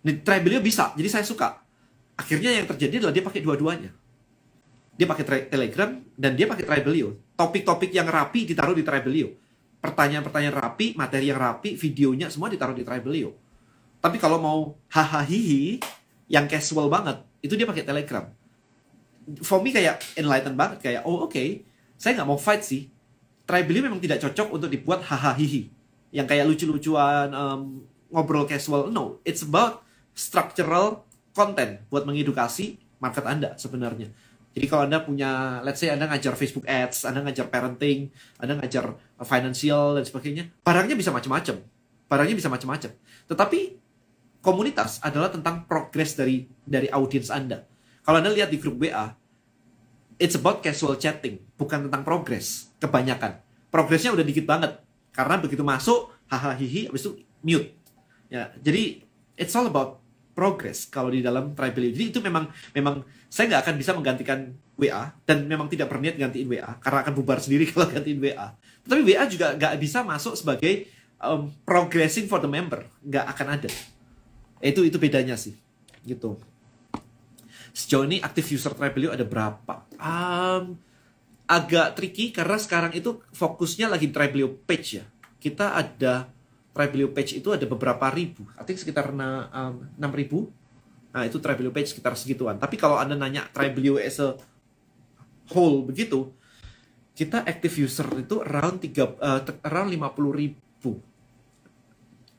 Di 0.00 0.24
Tribelio 0.24 0.64
bisa, 0.64 0.96
jadi 0.96 1.20
saya 1.20 1.24
suka 1.28 1.65
akhirnya 2.16 2.50
yang 2.56 2.66
terjadi 2.66 3.04
adalah 3.04 3.14
dia 3.14 3.24
pakai 3.24 3.40
dua-duanya 3.44 3.90
dia 4.96 5.04
pakai 5.04 5.52
Telegram 5.52 5.92
dan 6.16 6.32
dia 6.34 6.48
pakai 6.48 6.64
Tribelio. 6.64 7.20
Topik-topik 7.36 7.92
yang 7.92 8.08
rapi 8.08 8.48
ditaruh 8.48 8.72
di 8.72 8.80
Tribelio. 8.80 9.28
Pertanyaan-pertanyaan 9.84 10.56
rapi, 10.56 10.96
materi 10.96 11.28
yang 11.28 11.36
rapi, 11.36 11.76
videonya 11.76 12.32
semua 12.32 12.48
ditaruh 12.48 12.72
di 12.72 12.80
Tribelio. 12.80 13.36
Tapi 14.00 14.16
kalau 14.16 14.40
mau 14.40 14.58
hahaha 14.88 15.76
yang 16.32 16.48
casual 16.48 16.88
banget, 16.88 17.20
itu 17.44 17.54
dia 17.60 17.68
pakai 17.68 17.84
Telegram. 17.84 18.24
For 19.44 19.60
me 19.60 19.70
kayak 19.76 20.00
enlightened 20.16 20.56
banget 20.56 20.80
kayak 20.80 21.02
oh 21.04 21.28
oke, 21.28 21.36
okay, 21.36 21.68
saya 22.00 22.16
nggak 22.16 22.28
mau 22.32 22.40
fight 22.40 22.64
sih. 22.64 22.88
Tribelio 23.44 23.84
memang 23.84 24.00
tidak 24.00 24.24
cocok 24.24 24.48
untuk 24.48 24.72
dibuat 24.72 25.04
hahaha 25.06 25.36
yang 26.10 26.24
kayak 26.24 26.48
lucu-lucuan 26.48 27.30
um, 27.36 27.84
ngobrol 28.08 28.48
casual. 28.48 28.88
No, 28.88 29.20
it's 29.28 29.44
about 29.44 29.84
structural 30.16 31.05
konten 31.36 31.84
buat 31.92 32.08
mengedukasi 32.08 32.80
market 32.96 33.28
Anda 33.28 33.52
sebenarnya. 33.60 34.08
Jadi 34.56 34.66
kalau 34.72 34.88
Anda 34.88 35.04
punya, 35.04 35.60
let's 35.60 35.84
say 35.84 35.92
Anda 35.92 36.08
ngajar 36.08 36.32
Facebook 36.32 36.64
Ads, 36.64 37.04
Anda 37.04 37.20
ngajar 37.20 37.52
parenting, 37.52 38.08
Anda 38.40 38.56
ngajar 38.56 38.96
financial 39.20 40.00
dan 40.00 40.04
sebagainya, 40.08 40.48
barangnya 40.64 40.96
bisa 40.96 41.12
macam-macam. 41.12 41.60
Barangnya 42.08 42.36
bisa 42.40 42.48
macam-macam. 42.48 42.90
Tetapi 43.28 43.60
komunitas 44.40 44.96
adalah 45.04 45.28
tentang 45.28 45.68
progres 45.68 46.16
dari 46.16 46.48
dari 46.64 46.88
audiens 46.88 47.28
Anda. 47.28 47.68
Kalau 48.00 48.16
Anda 48.16 48.32
lihat 48.32 48.48
di 48.48 48.56
grup 48.56 48.80
WA, 48.80 49.12
it's 50.16 50.38
about 50.38 50.64
casual 50.64 50.96
chatting, 50.96 51.44
bukan 51.60 51.92
tentang 51.92 52.00
progres 52.00 52.72
kebanyakan. 52.80 53.36
Progresnya 53.68 54.16
udah 54.16 54.24
dikit 54.24 54.48
banget 54.48 54.80
karena 55.12 55.36
begitu 55.36 55.60
masuk 55.60 56.16
hahaha 56.32 56.56
hihi 56.56 56.88
habis 56.88 57.04
itu 57.04 57.20
mute. 57.44 57.76
Ya, 58.32 58.56
jadi 58.64 59.04
it's 59.36 59.52
all 59.52 59.68
about 59.68 60.00
progress 60.36 60.92
kalau 60.92 61.08
di 61.08 61.24
dalam 61.24 61.56
tribal 61.56 61.88
Jadi 61.88 62.12
itu 62.12 62.20
memang 62.20 62.44
memang 62.76 63.00
saya 63.32 63.48
nggak 63.48 63.62
akan 63.64 63.74
bisa 63.80 63.90
menggantikan 63.96 64.52
WA 64.76 65.08
dan 65.24 65.48
memang 65.48 65.72
tidak 65.72 65.88
berniat 65.88 66.20
gantiin 66.20 66.44
WA 66.44 66.76
karena 66.84 67.00
akan 67.00 67.12
bubar 67.16 67.40
sendiri 67.40 67.64
kalau 67.72 67.88
gantiin 67.88 68.20
WA. 68.20 68.52
Tapi 68.84 69.00
WA 69.00 69.24
juga 69.24 69.56
nggak 69.56 69.80
bisa 69.80 70.04
masuk 70.04 70.36
sebagai 70.36 70.92
um, 71.24 71.48
progressing 71.64 72.28
for 72.28 72.38
the 72.44 72.50
member, 72.50 72.84
nggak 73.00 73.26
akan 73.32 73.46
ada. 73.56 73.70
Itu 74.60 74.84
itu 74.84 75.00
bedanya 75.00 75.40
sih, 75.40 75.56
gitu. 76.04 76.36
Sejauh 77.76 78.08
ini 78.08 78.20
aktif 78.24 78.52
user 78.52 78.72
Tribelio 78.72 79.12
ada 79.12 79.24
berapa? 79.24 79.84
Um, 80.00 80.80
agak 81.44 81.96
tricky 81.96 82.32
karena 82.32 82.56
sekarang 82.56 82.92
itu 82.96 83.20
fokusnya 83.32 83.88
lagi 83.88 84.12
Tribelio 84.12 84.52
page 84.64 85.00
ya. 85.00 85.04
Kita 85.40 85.76
ada 85.76 86.35
Tribelio 86.76 87.08
page 87.08 87.40
itu 87.40 87.48
ada 87.56 87.64
beberapa 87.64 88.12
ribu, 88.12 88.44
think 88.68 88.76
sekitar 88.76 89.08
enam 89.16 90.12
ribu. 90.12 90.52
Nah 91.16 91.24
itu 91.24 91.40
Tribelio 91.40 91.72
page 91.72 91.96
sekitar 91.96 92.12
segituan. 92.20 92.60
Tapi 92.60 92.76
kalau 92.76 93.00
anda 93.00 93.16
nanya 93.16 93.48
Tribelio 93.48 93.96
as 93.96 94.20
a 94.20 94.36
whole 95.56 95.88
begitu, 95.88 96.28
kita 97.16 97.40
active 97.48 97.72
user 97.80 98.04
itu 98.20 98.44
around 98.44 98.84
tiga 98.84 99.08
uh, 99.16 99.40
around 99.64 99.88
lima 99.88 100.12
puluh 100.12 100.36
ribu, 100.36 101.00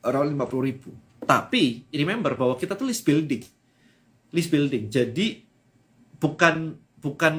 around 0.06 0.30
lima 0.30 0.46
puluh 0.46 0.70
ribu. 0.70 0.94
Tapi 1.26 1.90
remember 1.90 2.38
bahwa 2.38 2.54
kita 2.54 2.78
tuh 2.78 2.86
list 2.86 3.02
building, 3.02 3.42
list 4.30 4.54
building. 4.54 4.86
Jadi 4.86 5.42
bukan 6.22 6.78
bukan 7.02 7.34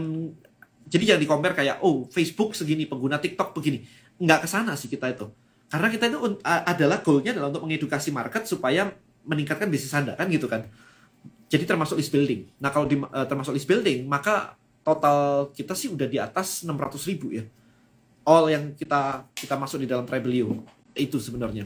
jadi 0.89 1.15
jangan 1.15 1.21
di 1.23 1.29
compare 1.29 1.55
kayak 1.55 1.83
oh 1.83 2.07
Facebook 2.11 2.55
segini 2.55 2.87
pengguna 2.87 3.19
TikTok 3.19 3.51
begini 3.55 3.83
nggak 4.19 4.43
ke 4.43 4.47
sana 4.47 4.75
sih 4.79 4.87
kita 4.87 5.11
itu 5.11 5.27
karena 5.69 5.87
kita 5.93 6.09
itu 6.09 6.17
adalah 6.43 6.97
goalnya 7.05 7.37
adalah 7.37 7.53
untuk 7.53 7.69
mengedukasi 7.69 8.09
market 8.09 8.49
supaya 8.49 8.89
meningkatkan 9.21 9.69
bisnis 9.69 9.93
Anda 9.93 10.17
kan 10.17 10.25
gitu 10.33 10.49
kan. 10.49 10.65
Jadi 11.49 11.65
termasuk 11.69 12.01
list 12.01 12.09
building. 12.09 12.49
Nah 12.57 12.73
kalau 12.73 12.89
di, 12.89 12.97
uh, 12.97 13.25
termasuk 13.29 13.53
list 13.53 13.69
building 13.69 14.09
maka 14.09 14.57
total 14.81 15.53
kita 15.53 15.77
sih 15.77 15.93
udah 15.93 16.09
di 16.09 16.17
atas 16.17 16.65
600 16.65 17.09
ribu 17.13 17.29
ya. 17.33 17.45
all 18.29 18.45
yang 18.45 18.77
kita 18.77 19.25
kita 19.33 19.57
masuk 19.57 19.81
di 19.81 19.87
dalam 19.89 20.05
Tribelio 20.05 20.61
itu 20.93 21.17
sebenarnya. 21.17 21.65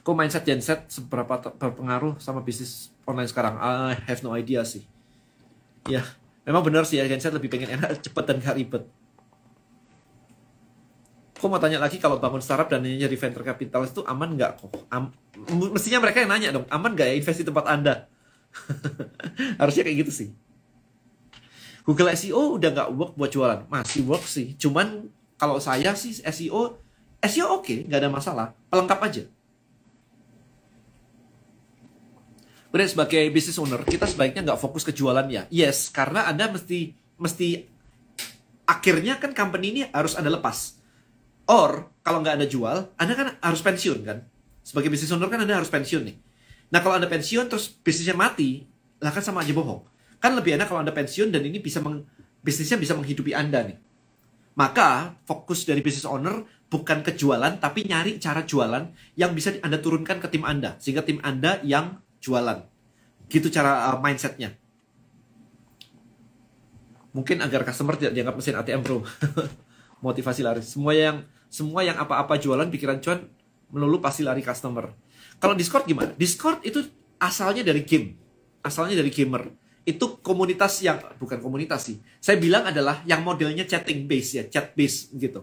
Kok 0.00 0.16
mindset 0.16 0.44
genset 0.48 0.88
seberapa 0.88 1.52
berpengaruh 1.52 2.16
sama 2.16 2.40
bisnis 2.40 2.88
online 3.04 3.28
sekarang? 3.28 3.60
I 3.60 3.92
have 4.08 4.24
no 4.24 4.32
idea 4.32 4.64
sih. 4.64 4.88
Ya, 5.84 6.00
memang 6.48 6.64
benar 6.64 6.88
sih 6.88 6.96
ya 6.96 7.04
genset 7.04 7.32
lebih 7.32 7.52
pengen 7.52 7.76
enak, 7.76 8.00
cepet 8.08 8.24
dan 8.24 8.40
gak 8.40 8.56
ribet. 8.56 8.88
Kok 11.38 11.46
mau 11.46 11.62
tanya 11.62 11.78
lagi 11.78 12.02
kalau 12.02 12.18
bangun 12.18 12.42
startup 12.42 12.66
dan 12.66 12.82
jadi 12.82 13.14
venture 13.14 13.46
capital 13.46 13.86
itu 13.86 14.02
aman 14.02 14.34
nggak 14.34 14.58
kok? 14.58 14.74
Am 14.90 15.14
mestinya 15.70 16.02
mereka 16.02 16.18
yang 16.26 16.30
nanya 16.34 16.48
dong, 16.50 16.66
aman 16.66 16.98
nggak 16.98 17.06
ya 17.06 17.14
investasi 17.14 17.46
tempat 17.46 17.64
Anda? 17.70 18.10
Harusnya 19.62 19.86
kayak 19.86 20.02
gitu 20.02 20.12
sih. 20.12 20.28
Google 21.86 22.10
SEO 22.18 22.58
udah 22.58 22.70
nggak 22.74 22.88
work 22.90 23.12
buat 23.14 23.30
jualan, 23.30 23.70
masih 23.70 24.02
work 24.04 24.26
sih. 24.26 24.58
Cuman 24.58 25.06
kalau 25.38 25.62
saya 25.62 25.94
sih 25.94 26.18
SEO, 26.18 26.76
SEO 27.22 27.46
oke, 27.54 27.64
okay, 27.64 27.78
nggak 27.86 28.00
ada 28.02 28.10
masalah, 28.10 28.46
pelengkap 28.68 28.98
aja. 28.98 29.24
Kemudian 32.68 32.90
sebagai 32.92 33.24
business 33.32 33.56
owner, 33.56 33.80
kita 33.86 34.04
sebaiknya 34.04 34.44
nggak 34.44 34.60
fokus 34.60 34.84
ke 34.84 34.92
jualan 34.92 35.24
ya. 35.32 35.48
Yes, 35.48 35.88
karena 35.88 36.28
Anda 36.28 36.52
mesti 36.52 36.92
mesti 37.16 37.64
akhirnya 38.68 39.16
kan 39.16 39.32
company 39.32 39.66
ini 39.72 39.82
harus 39.88 40.12
Anda 40.18 40.34
lepas. 40.34 40.77
Or, 41.48 41.88
kalau 42.04 42.20
nggak 42.20 42.36
Anda 42.36 42.48
jual, 42.48 42.92
Anda 43.00 43.12
kan 43.16 43.28
harus 43.40 43.64
pensiun 43.64 44.04
kan. 44.04 44.28
Sebagai 44.60 44.92
business 44.92 45.16
owner 45.16 45.32
kan 45.32 45.40
Anda 45.40 45.56
harus 45.56 45.72
pensiun 45.72 46.04
nih. 46.04 46.16
Nah 46.68 46.84
kalau 46.84 47.00
Anda 47.00 47.08
pensiun 47.08 47.48
terus 47.48 47.72
bisnisnya 47.72 48.12
mati, 48.12 48.68
lah 49.00 49.08
kan 49.08 49.24
sama 49.24 49.40
aja 49.40 49.56
bohong. 49.56 49.80
Kan 50.20 50.36
lebih 50.36 50.60
enak 50.60 50.68
kalau 50.68 50.84
Anda 50.84 50.92
pensiun 50.92 51.32
dan 51.32 51.40
ini 51.48 51.56
bisa 51.56 51.80
meng, 51.80 52.04
bisnisnya 52.44 52.76
bisa 52.76 52.92
menghidupi 52.92 53.32
Anda 53.32 53.64
nih. 53.64 53.80
Maka 54.60 55.16
fokus 55.24 55.64
dari 55.64 55.80
business 55.80 56.04
owner 56.04 56.44
bukan 56.68 57.00
ke 57.00 57.16
jualan, 57.16 57.62
tapi 57.62 57.88
nyari 57.88 58.20
cara 58.20 58.44
jualan 58.44 58.92
yang 59.16 59.32
bisa 59.32 59.56
Anda 59.64 59.80
turunkan 59.80 60.20
ke 60.20 60.28
tim 60.28 60.44
Anda. 60.44 60.76
Sehingga 60.82 61.06
tim 61.06 61.22
Anda 61.24 61.64
yang 61.64 62.02
jualan. 62.20 62.66
Gitu 63.32 63.48
cara 63.48 63.88
uh, 63.88 64.02
mindsetnya. 64.02 64.52
Mungkin 67.16 67.40
agar 67.40 67.64
customer 67.64 67.96
tidak 67.96 68.12
dianggap 68.12 68.36
mesin 68.36 68.58
ATM 68.58 68.80
bro. 68.84 69.00
Motivasi 70.04 70.44
laris. 70.44 70.68
Semua 70.68 70.92
yang 70.92 71.24
semua 71.48 71.84
yang 71.84 71.96
apa-apa 71.96 72.36
jualan 72.36 72.68
pikiran 72.68 73.00
cuan 73.00 73.28
melulu 73.72 74.00
pasti 74.00 74.24
lari 74.24 74.40
customer. 74.40 74.92
Kalau 75.40 75.56
Discord 75.56 75.84
gimana? 75.84 76.12
Discord 76.16 76.64
itu 76.64 76.84
asalnya 77.20 77.64
dari 77.64 77.84
game. 77.84 78.16
Asalnya 78.64 78.96
dari 78.96 79.08
gamer. 79.12 79.48
Itu 79.88 80.20
komunitas 80.20 80.84
yang 80.84 81.00
bukan 81.16 81.40
komunitas 81.40 81.88
sih. 81.88 81.96
Saya 82.20 82.36
bilang 82.36 82.68
adalah 82.68 83.00
yang 83.08 83.24
modelnya 83.24 83.64
chatting 83.64 84.04
base 84.04 84.30
ya, 84.36 84.44
chat 84.48 84.76
base 84.76 85.08
gitu. 85.16 85.40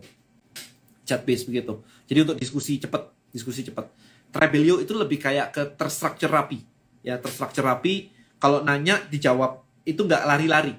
Chat 1.05 1.25
base 1.25 1.49
begitu. 1.49 1.81
Jadi 2.05 2.19
untuk 2.21 2.37
diskusi 2.37 2.77
cepat, 2.77 3.09
diskusi 3.33 3.65
cepat 3.65 3.89
Tribelio 4.35 4.83
itu 4.83 4.91
lebih 4.91 5.15
kayak 5.15 5.55
ke 5.55 5.63
terstruktur 5.79 6.27
rapi. 6.27 6.59
Ya, 7.07 7.15
terstruktur 7.15 7.63
rapi. 7.63 8.11
Kalau 8.35 8.67
nanya 8.67 8.99
dijawab 9.07 9.63
itu 9.87 10.03
nggak 10.03 10.27
lari-lari. 10.27 10.75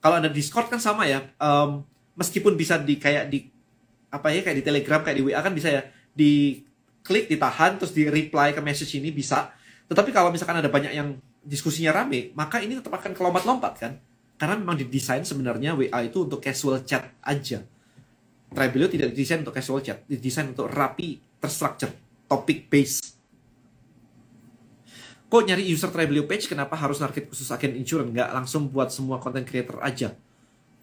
Kalau 0.00 0.16
ada 0.16 0.32
Discord 0.32 0.72
kan 0.72 0.80
sama 0.80 1.04
ya. 1.04 1.28
Um, 1.36 1.84
meskipun 2.16 2.56
bisa 2.56 2.80
di 2.80 2.96
kayak 2.96 3.28
di 3.28 3.52
apa 4.16 4.32
ya 4.32 4.40
kayak 4.40 4.56
di 4.60 4.64
Telegram 4.64 5.00
kayak 5.04 5.16
di 5.20 5.24
WA 5.28 5.40
kan 5.44 5.52
bisa 5.52 5.68
ya 5.68 5.82
di 6.16 6.64
klik 7.04 7.28
ditahan 7.28 7.76
terus 7.76 7.92
di 7.92 8.08
reply 8.08 8.56
ke 8.56 8.60
message 8.64 8.96
ini 8.96 9.12
bisa. 9.12 9.52
Tetapi 9.86 10.10
kalau 10.10 10.32
misalkan 10.32 10.58
ada 10.58 10.72
banyak 10.72 10.96
yang 10.96 11.14
diskusinya 11.46 12.02
rame, 12.02 12.34
maka 12.34 12.58
ini 12.58 12.80
tetap 12.80 12.96
akan 12.96 13.14
kelompat-lompat 13.14 13.72
kan. 13.78 13.92
Karena 14.36 14.58
memang 14.58 14.76
didesain 14.76 15.22
sebenarnya 15.22 15.78
WA 15.78 16.00
itu 16.02 16.26
untuk 16.26 16.42
casual 16.42 16.82
chat 16.82 17.14
aja. 17.22 17.62
Tribelio 18.50 18.90
tidak 18.90 19.14
didesain 19.14 19.40
untuk 19.46 19.54
casual 19.54 19.80
chat, 19.84 20.02
didesain 20.10 20.50
untuk 20.50 20.66
rapi, 20.66 21.22
terstruktur 21.38 21.94
topic 22.26 22.66
base. 22.66 23.16
Kok 25.26 25.42
nyari 25.42 25.66
user 25.66 25.90
Tribelio 25.90 26.26
page 26.26 26.46
kenapa 26.46 26.78
harus 26.78 27.02
target 27.02 27.26
khusus 27.26 27.50
agen 27.50 27.74
insurance 27.74 28.14
nggak 28.14 28.30
langsung 28.30 28.70
buat 28.70 28.94
semua 28.94 29.18
content 29.18 29.42
creator 29.42 29.82
aja? 29.82 30.14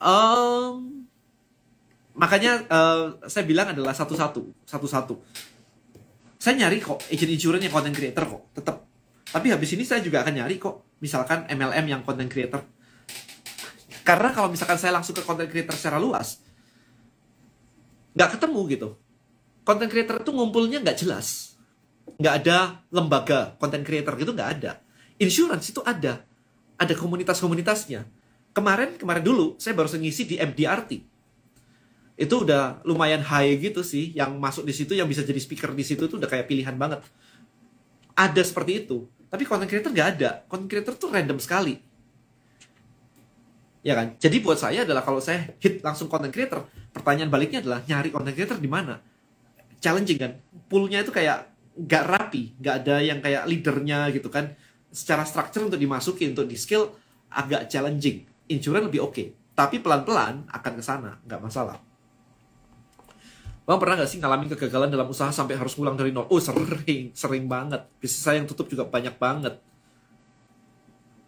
Um, 0.04 1.03
makanya 2.14 2.66
uh, 2.70 3.04
saya 3.26 3.44
bilang 3.46 3.74
adalah 3.74 3.94
satu-satu, 3.94 4.66
satu-satu. 4.66 5.16
Saya 6.38 6.60
nyari 6.60 6.84
kok 6.84 7.00
agent 7.08 7.32
insurance 7.32 7.64
yang 7.64 7.74
content 7.74 7.96
creator 7.96 8.24
kok, 8.28 8.42
tetap. 8.54 8.76
Tapi 9.34 9.48
habis 9.50 9.70
ini 9.74 9.88
saya 9.88 10.04
juga 10.04 10.22
akan 10.22 10.44
nyari 10.44 10.60
kok, 10.60 11.00
misalkan 11.02 11.48
MLM 11.50 11.86
yang 11.88 12.02
content 12.06 12.30
creator. 12.30 12.62
Karena 14.04 14.36
kalau 14.36 14.52
misalkan 14.52 14.76
saya 14.76 14.92
langsung 14.94 15.16
ke 15.16 15.24
content 15.24 15.48
creator 15.48 15.74
secara 15.74 15.98
luas, 15.98 16.44
nggak 18.14 18.30
ketemu 18.38 18.60
gitu 18.70 18.90
content 19.64 19.90
creator 19.90 20.22
itu 20.22 20.32
ngumpulnya 20.32 20.84
nggak 20.84 20.98
jelas. 21.00 21.58
Nggak 22.20 22.36
ada 22.44 22.84
lembaga 22.92 23.56
content 23.58 23.84
creator 23.84 24.14
gitu 24.20 24.36
nggak 24.36 24.50
ada. 24.60 24.84
Insurance 25.18 25.72
itu 25.72 25.82
ada. 25.82 26.24
Ada 26.78 26.94
komunitas-komunitasnya. 27.00 28.04
Kemarin, 28.54 29.00
kemarin 29.00 29.24
dulu, 29.24 29.58
saya 29.58 29.74
baru 29.74 29.90
ngisi 29.90 30.30
di 30.30 30.36
MDRT. 30.38 30.92
Itu 32.14 32.46
udah 32.46 32.86
lumayan 32.86 33.22
high 33.26 33.58
gitu 33.58 33.82
sih. 33.82 34.14
Yang 34.14 34.32
masuk 34.38 34.64
di 34.68 34.74
situ, 34.74 34.94
yang 34.94 35.10
bisa 35.10 35.26
jadi 35.26 35.40
speaker 35.40 35.74
di 35.74 35.86
situ 35.86 36.06
itu 36.06 36.16
udah 36.18 36.30
kayak 36.30 36.46
pilihan 36.46 36.76
banget. 36.78 37.02
Ada 38.14 38.42
seperti 38.46 38.86
itu. 38.86 39.10
Tapi 39.30 39.44
content 39.50 39.70
creator 39.70 39.90
nggak 39.90 40.10
ada. 40.20 40.30
Content 40.46 40.70
creator 40.70 40.94
tuh 40.94 41.10
random 41.10 41.42
sekali. 41.42 41.82
Ya 43.84 43.98
kan? 44.00 44.16
Jadi 44.16 44.40
buat 44.40 44.56
saya 44.56 44.88
adalah 44.88 45.04
kalau 45.04 45.20
saya 45.20 45.58
hit 45.60 45.84
langsung 45.84 46.08
content 46.08 46.32
creator, 46.32 46.70
pertanyaan 46.96 47.28
baliknya 47.34 47.60
adalah 47.60 47.84
nyari 47.84 48.14
content 48.14 48.36
creator 48.38 48.62
di 48.62 48.70
mana? 48.72 48.96
challenging 49.84 50.16
kan 50.16 50.32
poolnya 50.72 51.04
itu 51.04 51.12
kayak 51.12 51.52
nggak 51.76 52.04
rapi 52.08 52.56
nggak 52.56 52.76
ada 52.80 52.96
yang 53.04 53.20
kayak 53.20 53.44
leadernya 53.44 54.08
gitu 54.16 54.32
kan 54.32 54.56
secara 54.88 55.28
structure 55.28 55.68
untuk 55.68 55.76
dimasukin 55.76 56.32
untuk 56.32 56.48
di 56.48 56.56
skill 56.56 56.96
agak 57.28 57.68
challenging 57.68 58.24
insurance 58.48 58.88
lebih 58.88 59.04
oke 59.04 59.12
okay. 59.12 59.28
tapi 59.52 59.84
pelan-pelan 59.84 60.48
akan 60.48 60.74
ke 60.80 60.84
sana 60.86 61.20
nggak 61.28 61.42
masalah 61.44 61.84
Bang 63.64 63.80
pernah 63.80 64.04
gak 64.04 64.12
sih 64.12 64.20
ngalamin 64.20 64.52
kegagalan 64.52 64.92
dalam 64.92 65.08
usaha 65.08 65.32
sampai 65.32 65.56
harus 65.56 65.72
pulang 65.72 65.96
dari 65.96 66.12
nol? 66.12 66.28
Oh 66.28 66.40
sering, 66.40 67.16
sering 67.16 67.48
banget. 67.48 67.88
Bisnis 67.98 68.20
saya 68.20 68.44
yang 68.44 68.48
tutup 68.48 68.68
juga 68.68 68.84
banyak 68.84 69.16
banget. 69.16 69.56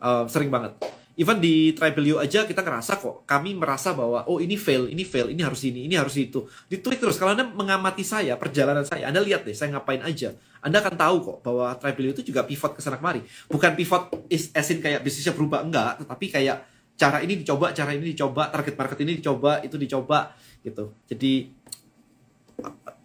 Uh, 0.04 0.28
sering 0.28 0.52
banget 0.52 0.76
even 1.16 1.40
di 1.40 1.72
Tribelio 1.72 2.20
aja 2.20 2.44
kita 2.44 2.60
ngerasa 2.60 3.00
kok 3.00 3.24
kami 3.24 3.56
merasa 3.56 3.96
bahwa 3.96 4.28
oh 4.28 4.44
ini 4.44 4.60
fail 4.60 4.92
ini 4.92 5.08
fail 5.08 5.32
ini 5.32 5.42
harus 5.42 5.64
ini 5.64 5.88
ini 5.88 5.96
harus 5.96 6.16
itu 6.20 6.44
ditulis 6.68 7.00
terus 7.00 7.16
kalau 7.16 7.32
anda 7.34 7.48
mengamati 7.48 8.04
saya 8.04 8.36
perjalanan 8.36 8.84
saya 8.84 9.08
anda 9.08 9.24
lihat 9.24 9.48
deh 9.48 9.56
saya 9.56 9.72
ngapain 9.76 10.04
aja 10.04 10.36
anda 10.60 10.84
akan 10.84 10.96
tahu 11.00 11.16
kok 11.24 11.38
bahwa 11.42 11.72
Tribelio 11.80 12.12
itu 12.12 12.24
juga 12.28 12.44
pivot 12.44 12.76
ke 12.76 12.84
sana 12.84 13.00
kemari 13.00 13.24
bukan 13.48 13.72
pivot 13.74 14.12
is 14.28 14.52
asin 14.52 14.84
kayak 14.84 15.02
bisnisnya 15.02 15.32
berubah 15.32 15.64
enggak 15.64 16.04
tetapi 16.04 16.26
kayak 16.28 16.58
cara 16.96 17.24
ini 17.24 17.40
dicoba 17.40 17.72
cara 17.72 17.92
ini 17.96 18.12
dicoba 18.12 18.52
target 18.52 18.76
market 18.76 19.00
ini 19.04 19.12
dicoba 19.20 19.64
itu 19.64 19.76
dicoba 19.80 20.36
gitu 20.64 20.96
jadi 21.08 21.48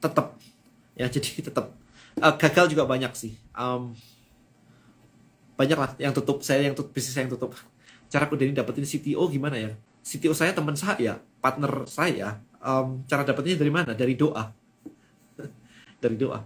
tetap 0.01 0.41
ya 0.97 1.07
jadi 1.15 1.53
tetap 1.53 1.77
uh, 2.19 2.35
gagal 2.37 2.73
juga 2.73 2.89
banyak 2.89 3.13
sih. 3.15 3.37
Um, 3.55 3.95
banyak 5.55 5.77
lah 5.77 5.93
yang 6.01 6.17
tutup 6.17 6.41
saya 6.41 6.65
yang 6.65 6.75
tutup 6.75 6.91
bisnis 6.97 7.13
saya 7.15 7.29
yang 7.29 7.33
tutup. 7.37 7.53
Cara 8.11 8.27
aku 8.27 8.35
dari 8.35 8.51
dapetin 8.51 8.83
CTO 8.83 9.29
gimana 9.31 9.61
ya? 9.61 9.71
CTO 10.03 10.33
saya 10.33 10.57
teman 10.57 10.75
saya 10.75 11.21
partner 11.39 11.85
saya. 11.87 12.41
Um, 12.61 13.05
cara 13.09 13.23
dapetnya 13.25 13.61
dari 13.61 13.73
mana? 13.73 13.93
Dari 13.97 14.17
doa. 14.17 14.53
Dari 16.03 16.17
doa. 16.17 16.45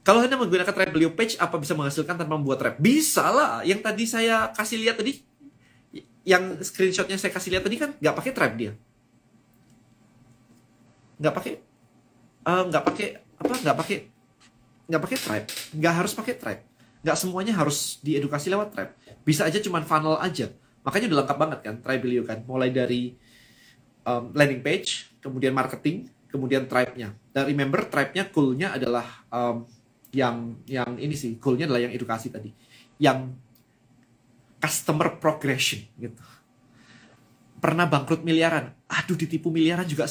Kalau 0.00 0.24
anda 0.24 0.36
menggunakan 0.40 0.72
Tribelio 0.72 1.12
page 1.12 1.36
apa 1.36 1.60
bisa 1.60 1.76
menghasilkan 1.76 2.16
tanpa 2.16 2.36
membuat 2.36 2.60
trap 2.60 2.76
bisa 2.80 3.28
lah. 3.28 3.60
Yang 3.64 3.80
tadi 3.84 4.04
saya 4.08 4.48
kasih 4.56 4.80
lihat 4.80 4.96
tadi 4.96 5.20
yang 6.24 6.56
screenshotnya 6.64 7.20
saya 7.20 7.32
kasih 7.32 7.52
lihat 7.52 7.64
tadi 7.64 7.76
kan 7.76 7.92
nggak 8.00 8.14
pakai 8.16 8.32
trap 8.32 8.52
dia. 8.56 8.72
Nggak 11.20 11.34
pakai 11.36 11.52
uh, 12.50 12.62
nggak 12.66 12.82
pakai 12.82 13.08
apa 13.38 13.54
nggak 13.62 13.76
pakai 13.78 13.96
nggak 14.90 15.02
pakai 15.06 15.18
trap 15.22 15.44
nggak 15.78 15.94
harus 15.94 16.12
pakai 16.18 16.34
trap 16.34 16.58
nggak 17.06 17.16
semuanya 17.16 17.54
harus 17.54 18.02
diedukasi 18.02 18.50
lewat 18.50 18.74
trap 18.74 18.90
bisa 19.22 19.46
aja 19.46 19.62
cuman 19.62 19.86
funnel 19.86 20.18
aja 20.18 20.50
Makanya 20.80 21.06
udah 21.12 21.18
lengkap 21.24 21.38
banget 21.38 21.58
kan 21.60 21.74
Tribelio 21.84 22.22
kan. 22.24 22.38
Mulai 22.48 22.72
dari 22.72 23.12
um, 24.08 24.32
landing 24.32 24.64
page, 24.64 25.12
kemudian 25.20 25.52
marketing, 25.52 26.08
kemudian 26.32 26.64
tribe-nya. 26.64 27.12
Dan 27.36 27.44
remember 27.48 27.84
tribe-nya 27.88 28.32
goal-nya 28.32 28.72
adalah 28.72 29.04
um, 29.28 29.68
yang 30.10 30.56
yang 30.64 30.96
ini 30.96 31.14
sih, 31.14 31.36
goal-nya 31.36 31.68
adalah 31.68 31.84
yang 31.84 31.92
edukasi 31.92 32.32
tadi. 32.32 32.50
Yang 32.96 33.36
customer 34.60 35.20
progression 35.20 35.84
gitu. 36.00 36.24
Pernah 37.60 37.84
bangkrut 37.84 38.24
miliaran. 38.24 38.72
Aduh 38.88 39.16
ditipu 39.20 39.52
miliaran 39.52 39.84
juga 39.84 40.08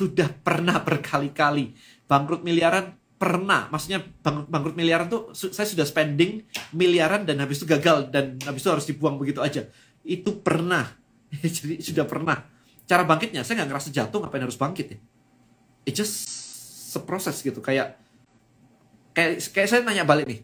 sudah 0.00 0.32
pernah 0.32 0.80
berkali-kali. 0.80 1.76
Bangkrut 2.08 2.40
miliaran 2.40 2.96
pernah. 3.20 3.68
Maksudnya 3.68 4.00
bang, 4.00 4.48
bangkrut 4.48 4.72
miliaran 4.72 5.12
tuh 5.12 5.36
saya 5.36 5.68
sudah 5.68 5.84
spending 5.84 6.48
miliaran 6.72 7.28
dan 7.28 7.36
habis 7.44 7.60
itu 7.60 7.68
gagal 7.68 8.08
dan 8.08 8.40
habis 8.48 8.64
itu 8.64 8.70
harus 8.72 8.86
dibuang 8.88 9.20
begitu 9.20 9.44
aja. 9.44 9.68
Itu 10.00 10.40
pernah. 10.40 10.88
Jadi 11.44 11.84
sudah 11.84 12.08
pernah. 12.08 12.40
Cara 12.88 13.04
bangkitnya 13.04 13.44
saya 13.44 13.62
nggak 13.62 13.76
ngerasa 13.76 13.88
jatuh 13.92 14.18
ngapain 14.24 14.40
harus 14.40 14.56
bangkit 14.56 14.86
ya? 14.96 14.98
It 15.84 15.92
just 15.92 16.16
seproses 16.96 17.36
gitu. 17.44 17.60
Kayak 17.60 18.00
kayak 19.12 19.44
kayak 19.52 19.68
saya 19.68 19.80
nanya 19.84 20.08
balik 20.08 20.24
nih. 20.24 20.40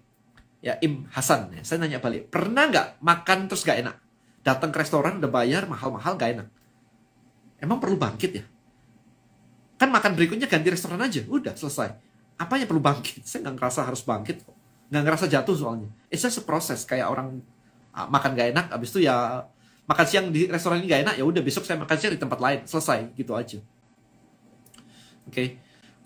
Ya 0.61 0.77
Im 0.85 1.09
Hasan 1.17 1.57
ya 1.57 1.65
saya 1.65 1.81
nanya 1.81 1.99
balik. 1.99 2.29
Pernah 2.29 2.69
nggak 2.69 2.87
makan 3.01 3.49
terus 3.49 3.65
gak 3.65 3.81
enak? 3.81 3.97
Datang 4.45 4.71
ke 4.71 4.79
restoran 4.85 5.19
udah 5.19 5.33
bayar 5.33 5.65
mahal-mahal 5.67 6.15
gak 6.15 6.31
enak. 6.39 6.49
Emang 7.59 7.81
perlu 7.81 7.97
bangkit 7.99 8.31
ya 8.37 8.45
kan 9.77 9.89
makan 9.93 10.17
berikutnya 10.17 10.49
ganti 10.49 10.69
restoran 10.73 11.01
aja. 11.01 11.21
Udah 11.29 11.53
selesai. 11.53 11.93
Apa 12.37 12.61
yang 12.61 12.69
perlu 12.69 12.81
bangkit? 12.81 13.25
Saya 13.25 13.49
nggak 13.49 13.57
ngerasa 13.61 13.81
harus 13.85 14.03
bangkit 14.05 14.45
nggak 14.87 15.03
ngerasa 15.03 15.27
jatuh 15.27 15.57
soalnya. 15.57 15.91
It's 16.11 16.23
just 16.23 16.43
a 16.43 16.45
process. 16.47 16.87
Kayak 16.87 17.11
orang 17.11 17.43
ah, 17.91 18.07
makan 18.07 18.39
gak 18.39 18.55
enak 18.55 18.67
abis 18.71 18.95
itu 18.95 19.07
ya 19.07 19.47
makan 19.87 20.07
siang 20.07 20.27
di 20.31 20.51
restoran 20.51 20.83
ini 20.83 20.91
gak 20.91 21.03
enak 21.07 21.15
ya 21.19 21.25
udah 21.27 21.43
besok 21.43 21.63
saya 21.63 21.79
makan 21.79 21.97
siang 21.99 22.15
di 22.15 22.21
tempat 22.21 22.39
lain. 22.39 22.61
Selesai 22.67 23.11
gitu 23.19 23.35
aja. 23.35 23.59
Oke. 25.27 25.35
Okay. 25.35 25.49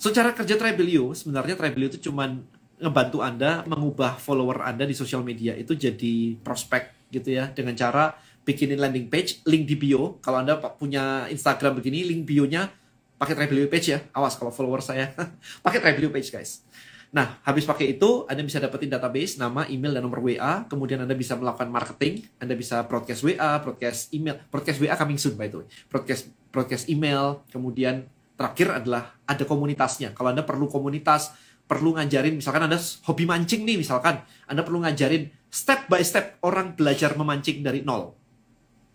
so 0.01 0.09
cara 0.17 0.33
kerja 0.33 0.57
Tribelio 0.57 1.13
sebenarnya 1.13 1.61
Tribelio 1.61 1.93
itu 1.93 2.09
cuman 2.09 2.41
ngebantu 2.81 3.21
anda 3.21 3.61
mengubah 3.69 4.17
follower 4.17 4.65
anda 4.65 4.89
di 4.89 4.97
sosial 4.97 5.21
media 5.21 5.53
itu 5.53 5.77
jadi 5.77 6.41
prospek 6.41 7.13
gitu 7.13 7.37
ya. 7.37 7.53
Dengan 7.53 7.77
cara 7.77 8.17
bikinin 8.49 8.81
landing 8.81 9.13
page 9.13 9.45
link 9.45 9.69
di 9.69 9.77
bio. 9.77 10.17
Kalau 10.25 10.41
anda 10.41 10.57
punya 10.57 11.29
Instagram 11.29 11.77
begini 11.77 12.09
link 12.09 12.25
bionya 12.25 12.80
pakai 13.21 13.37
Tribelio 13.37 13.69
page 13.69 13.93
ya 13.93 14.01
awas 14.17 14.41
kalau 14.41 14.49
follower 14.49 14.81
saya 14.81 15.13
pakai 15.65 15.79
Tribelio 15.85 16.09
page 16.09 16.33
guys 16.33 16.65
Nah, 17.11 17.43
habis 17.43 17.67
pakai 17.67 17.99
itu, 17.99 18.23
Anda 18.31 18.47
bisa 18.47 18.63
dapetin 18.63 18.87
database, 18.87 19.35
nama, 19.35 19.67
email, 19.67 19.99
dan 19.99 20.07
nomor 20.07 20.23
WA. 20.23 20.63
Kemudian 20.71 21.03
Anda 21.03 21.19
bisa 21.19 21.35
melakukan 21.35 21.67
marketing. 21.67 22.23
Anda 22.39 22.55
bisa 22.55 22.87
broadcast 22.87 23.27
WA, 23.27 23.59
broadcast 23.59 24.15
email. 24.15 24.39
Broadcast 24.47 24.79
WA 24.79 24.95
coming 24.95 25.19
soon, 25.19 25.35
by 25.35 25.51
the 25.51 25.59
way. 25.63 25.67
Broadcast, 25.91 26.31
broadcast 26.55 26.87
email. 26.87 27.43
Kemudian 27.51 28.07
terakhir 28.39 28.79
adalah 28.79 29.19
ada 29.27 29.43
komunitasnya. 29.43 30.15
Kalau 30.15 30.31
Anda 30.31 30.47
perlu 30.47 30.71
komunitas, 30.71 31.35
perlu 31.67 31.99
ngajarin, 31.99 32.39
misalkan 32.39 32.71
Anda 32.71 32.79
hobi 32.79 33.27
mancing 33.27 33.67
nih, 33.67 33.83
misalkan. 33.83 34.23
Anda 34.47 34.63
perlu 34.63 34.87
ngajarin 34.87 35.35
step 35.51 35.91
by 35.91 36.07
step 36.07 36.39
orang 36.47 36.79
belajar 36.79 37.19
memancing 37.19 37.67
dari 37.67 37.83
nol. 37.83 38.15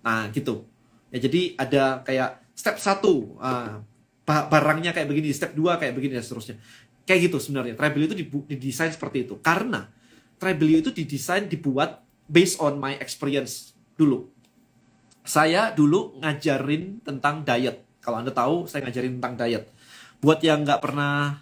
Nah, 0.08 0.32
gitu. 0.32 0.64
Ya, 1.12 1.20
jadi 1.20 1.60
ada 1.60 2.00
kayak 2.08 2.48
step 2.56 2.80
satu, 2.80 3.36
uh, 3.44 3.84
barangnya 4.26 4.92
kayak 4.92 5.06
begini, 5.06 5.30
step 5.32 5.54
dua 5.54 5.78
kayak 5.78 5.94
begini, 5.94 6.18
dan 6.18 6.26
seterusnya. 6.26 6.58
Kayak 7.06 7.30
gitu 7.30 7.38
sebenarnya. 7.38 7.78
Tribelio 7.78 8.10
itu 8.10 8.18
didesain 8.50 8.90
seperti 8.90 9.30
itu. 9.30 9.38
Karena 9.38 9.86
Tribelio 10.42 10.82
itu 10.82 10.92
didesain 10.92 11.46
dibuat 11.46 12.02
based 12.26 12.58
on 12.58 12.82
my 12.82 12.98
experience 12.98 13.78
dulu. 13.96 14.28
Saya 15.26 15.74
dulu 15.74 16.18
ngajarin 16.22 17.02
tentang 17.02 17.46
diet. 17.46 17.86
Kalau 18.02 18.22
Anda 18.22 18.30
tahu, 18.34 18.70
saya 18.70 18.86
ngajarin 18.86 19.18
tentang 19.18 19.38
diet. 19.38 19.70
Buat 20.22 20.42
yang 20.42 20.62
nggak 20.62 20.82
pernah 20.82 21.42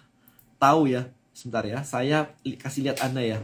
tahu 0.56 0.88
ya, 0.88 1.08
sebentar 1.36 1.64
ya, 1.64 1.84
saya 1.84 2.32
kasih 2.40 2.88
lihat 2.88 3.04
Anda 3.04 3.20
ya. 3.20 3.38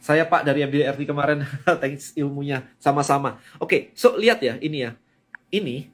Saya 0.00 0.26
Pak 0.26 0.42
dari 0.44 0.66
MDRT 0.66 1.06
kemarin, 1.06 1.46
thanks 1.80 2.12
ilmunya 2.18 2.66
sama-sama. 2.82 3.40
Oke, 3.56 3.64
okay, 3.64 3.80
so 3.96 4.18
lihat 4.18 4.42
ya, 4.44 4.58
ini 4.60 4.88
ya. 4.88 4.92
Ini, 5.48 5.88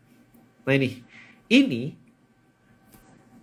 nah 0.67 0.75
ini, 0.75 1.07
ini 1.47 1.95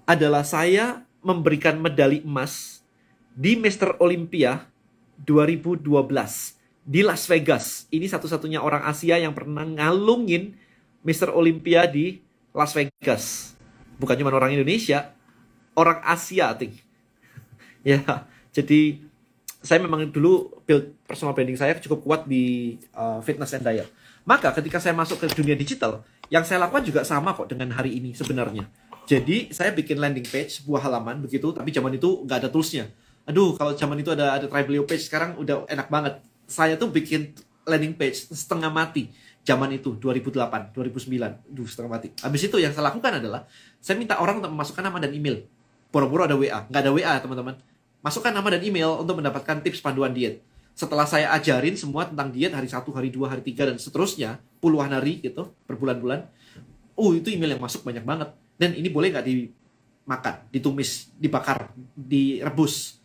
adalah 0.04 0.44
saya 0.44 1.08
memberikan 1.24 1.80
medali 1.80 2.20
emas 2.20 2.84
di 3.32 3.56
Mister 3.56 3.96
Olympia 4.04 4.68
2012 5.24 5.88
di 6.84 7.00
Las 7.00 7.24
Vegas. 7.32 7.88
Ini 7.88 8.12
satu-satunya 8.12 8.60
orang 8.60 8.84
Asia 8.84 9.16
yang 9.16 9.32
pernah 9.32 9.64
ngalungin 9.64 10.60
Mister 11.02 11.32
Olympia 11.32 11.88
di 11.88 12.20
Las 12.52 12.76
Vegas. 12.76 13.56
Bukan 13.96 14.20
cuma 14.20 14.36
orang 14.36 14.52
Indonesia, 14.52 15.16
orang 15.80 16.04
Asia, 16.04 16.52
I 16.60 16.70
ya, 17.96 18.28
jadi 18.52 19.00
saya 19.64 19.80
memang 19.80 20.12
dulu 20.12 20.60
build 20.68 20.92
personal 21.08 21.32
branding 21.32 21.56
saya 21.56 21.80
cukup 21.80 22.04
kuat 22.04 22.22
di 22.28 22.76
uh, 22.92 23.24
fitness 23.24 23.56
and 23.56 23.64
diet. 23.64 23.88
Maka 24.28 24.52
ketika 24.60 24.80
saya 24.84 24.92
masuk 24.92 25.24
ke 25.24 25.28
dunia 25.32 25.56
digital, 25.56 26.04
yang 26.32 26.44
saya 26.48 26.64
lakukan 26.64 26.84
juga 26.84 27.02
sama 27.04 27.36
kok 27.36 27.52
dengan 27.52 27.74
hari 27.76 28.00
ini 28.00 28.16
sebenarnya. 28.16 28.68
Jadi 29.04 29.52
saya 29.52 29.76
bikin 29.76 30.00
landing 30.00 30.24
page 30.24 30.64
sebuah 30.64 30.88
halaman 30.88 31.20
begitu, 31.20 31.52
tapi 31.52 31.76
zaman 31.76 32.00
itu 32.00 32.24
nggak 32.24 32.48
ada 32.48 32.50
toolsnya. 32.50 32.88
Aduh, 33.28 33.56
kalau 33.56 33.76
zaman 33.76 34.00
itu 34.00 34.12
ada 34.12 34.36
ada 34.36 34.48
Tribelio 34.48 34.88
page 34.88 35.08
sekarang 35.08 35.36
udah 35.40 35.68
enak 35.68 35.88
banget. 35.92 36.24
Saya 36.48 36.80
tuh 36.80 36.92
bikin 36.92 37.36
landing 37.68 37.96
page 37.96 38.28
setengah 38.32 38.72
mati 38.72 39.12
zaman 39.44 39.76
itu 39.76 40.00
2008, 40.00 40.72
2009, 40.72 41.52
duh 41.52 41.68
setengah 41.68 41.92
mati. 41.92 42.08
Habis 42.24 42.48
itu 42.48 42.56
yang 42.64 42.72
saya 42.72 42.88
lakukan 42.88 43.20
adalah 43.20 43.44
saya 43.84 44.00
minta 44.00 44.16
orang 44.24 44.40
untuk 44.40 44.52
memasukkan 44.56 44.84
nama 44.84 45.04
dan 45.04 45.12
email. 45.12 45.44
Boro-boro 45.92 46.26
ada 46.26 46.40
WA, 46.40 46.64
nggak 46.72 46.82
ada 46.82 46.92
WA 46.96 47.14
teman-teman. 47.20 47.56
Masukkan 48.00 48.32
nama 48.32 48.48
dan 48.52 48.64
email 48.64 49.04
untuk 49.04 49.20
mendapatkan 49.20 49.64
tips 49.64 49.84
panduan 49.84 50.16
diet. 50.16 50.44
Setelah 50.74 51.06
saya 51.06 51.30
ajarin 51.38 51.78
semua 51.78 52.10
tentang 52.10 52.34
diet 52.34 52.50
hari 52.50 52.66
satu, 52.66 52.90
hari 52.94 53.14
dua, 53.14 53.30
hari 53.30 53.46
tiga 53.46 53.70
dan 53.70 53.78
seterusnya, 53.78 54.42
puluhan 54.58 54.90
hari 54.90 55.22
gitu, 55.22 55.54
berbulan-bulan. 55.70 56.26
Uh, 56.94 57.18
itu 57.18 57.34
email 57.34 57.58
yang 57.58 57.62
masuk 57.62 57.82
banyak 57.86 58.06
banget 58.06 58.30
dan 58.58 58.70
ini 58.78 58.90
boleh 58.90 59.10
nggak 59.10 59.26
dimakan, 59.26 60.36
ditumis, 60.54 61.10
dibakar, 61.18 61.74
direbus, 61.94 63.02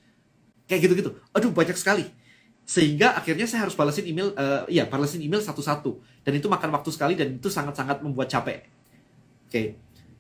kayak 0.69 0.89
gitu-gitu. 0.89 1.11
Aduh 1.33 1.53
banyak 1.53 1.77
sekali. 1.77 2.05
Sehingga 2.69 3.17
akhirnya 3.17 3.49
saya 3.49 3.65
harus 3.65 3.73
balasin 3.73 4.05
email, 4.05 4.37
uh, 4.37 4.69
ya 4.69 4.85
balasin 4.85 5.25
email 5.25 5.41
satu-satu. 5.41 6.05
Dan 6.21 6.37
itu 6.37 6.53
makan 6.53 6.69
waktu 6.69 6.93
sekali 6.93 7.17
dan 7.17 7.41
itu 7.41 7.49
sangat-sangat 7.49 8.05
membuat 8.05 8.29
capek. 8.29 8.69
Oke. 9.49 9.49
Okay. 9.49 9.67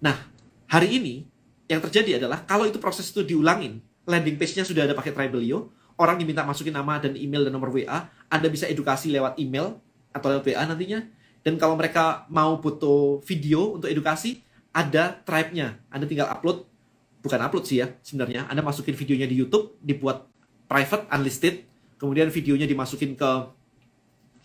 Nah, 0.01 0.17
hari 0.65 0.97
ini 0.97 1.29
yang 1.69 1.85
terjadi 1.85 2.17
adalah 2.25 2.49
kalau 2.49 2.65
itu 2.65 2.81
proses 2.81 3.13
itu 3.13 3.21
diulangin, 3.21 3.85
landing 4.09 4.41
page-nya 4.41 4.65
sudah 4.65 4.89
ada 4.89 4.97
pakai 4.97 5.13
Tribelio, 5.13 5.69
orang 5.99 6.17
diminta 6.17 6.47
masukin 6.47 6.73
nama 6.73 7.03
dan 7.03 7.19
email 7.19 7.45
dan 7.45 7.53
nomor 7.53 7.75
WA, 7.75 8.07
Anda 8.31 8.47
bisa 8.49 8.71
edukasi 8.71 9.11
lewat 9.11 9.37
email 9.37 9.83
atau 10.15 10.31
lewat 10.31 10.47
WA 10.47 10.63
nantinya. 10.65 11.03
Dan 11.43 11.59
kalau 11.59 11.75
mereka 11.75 12.25
mau 12.31 12.59
butuh 12.63 13.21
video 13.27 13.79
untuk 13.79 13.91
edukasi, 13.91 14.43
ada 14.71 15.19
tribe-nya. 15.27 15.83
Anda 15.91 16.07
tinggal 16.07 16.31
upload, 16.31 16.65
bukan 17.21 17.39
upload 17.43 17.67
sih 17.67 17.83
ya 17.83 17.91
sebenarnya. 18.01 18.47
Anda 18.47 18.63
masukin 18.63 18.95
videonya 18.95 19.27
di 19.27 19.37
YouTube, 19.39 19.75
dibuat 19.83 20.31
private, 20.71 21.11
unlisted, 21.11 21.67
kemudian 21.99 22.31
videonya 22.31 22.65
dimasukin 22.71 23.19
ke 23.19 23.31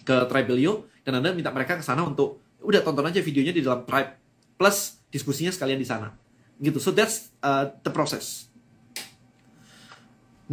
ke 0.04 0.16
Tribelio 0.28 0.92
dan 1.08 1.22
Anda 1.22 1.32
minta 1.32 1.54
mereka 1.54 1.80
ke 1.80 1.84
sana 1.86 2.04
untuk 2.04 2.44
udah 2.64 2.84
tonton 2.84 3.08
aja 3.08 3.20
videonya 3.24 3.56
di 3.56 3.64
dalam 3.64 3.88
tribe 3.88 4.20
plus 4.56 5.00
diskusinya 5.12 5.52
sekalian 5.52 5.80
di 5.80 5.88
sana. 5.88 6.12
Gitu. 6.60 6.80
So 6.80 6.96
that's 6.96 7.32
uh, 7.44 7.72
the 7.84 7.92
process. 7.92 8.53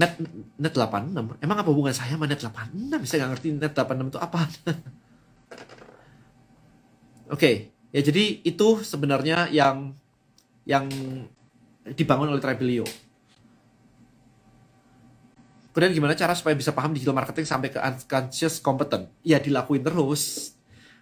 Net 0.00 0.16
net 0.56 0.72
86. 0.72 1.44
Emang 1.44 1.56
apa 1.60 1.68
hubungan 1.68 1.92
saya 1.92 2.16
sama 2.16 2.24
net 2.24 2.40
86? 2.40 3.04
Saya 3.04 3.28
nggak 3.28 3.30
ngerti 3.36 3.48
net 3.60 3.76
86 3.76 4.08
itu 4.08 4.16
apa. 4.16 4.40
Oke. 4.48 4.56
okay. 7.28 7.54
Ya 7.90 8.00
jadi 8.06 8.38
itu 8.46 8.68
sebenarnya 8.86 9.50
yang 9.50 9.92
yang 10.62 10.86
dibangun 11.98 12.30
oleh 12.30 12.38
Tribelio. 12.38 12.86
Kemudian 15.70 15.94
gimana 15.94 16.18
cara 16.18 16.34
supaya 16.34 16.54
bisa 16.58 16.74
paham 16.74 16.94
digital 16.94 17.14
marketing 17.14 17.46
sampai 17.46 17.70
ke 17.70 17.78
unconscious 17.78 18.58
competent? 18.58 19.10
Ya 19.22 19.38
dilakuin 19.38 19.82
terus. 19.82 20.54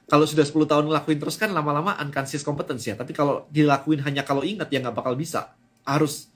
Kalau 0.09 0.25
sudah 0.25 0.45
10 0.45 0.65
tahun 0.65 0.85
ngelakuin 0.89 1.21
terus 1.21 1.37
kan 1.37 1.53
lama-lama 1.53 1.97
unconscious 2.01 2.45
competence 2.45 2.89
ya. 2.89 2.97
Tapi 2.97 3.13
kalau 3.13 3.45
dilakuin 3.53 4.01
hanya 4.05 4.25
kalau 4.25 4.41
ingat 4.41 4.73
ya 4.73 4.81
nggak 4.81 4.97
bakal 4.97 5.13
bisa. 5.13 5.53
Harus 5.85 6.33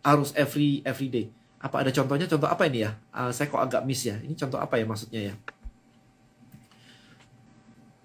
harus 0.00 0.32
every 0.32 0.80
every 0.84 1.08
day. 1.12 1.26
Apa 1.60 1.84
ada 1.84 1.92
contohnya? 1.92 2.24
Contoh 2.24 2.48
apa 2.48 2.64
ini 2.66 2.88
ya? 2.88 2.96
Uh, 3.12 3.30
saya 3.30 3.52
kok 3.52 3.60
agak 3.60 3.84
miss 3.84 4.08
ya. 4.08 4.16
Ini 4.16 4.32
contoh 4.34 4.56
apa 4.56 4.80
ya 4.80 4.84
maksudnya 4.88 5.20
ya? 5.32 5.34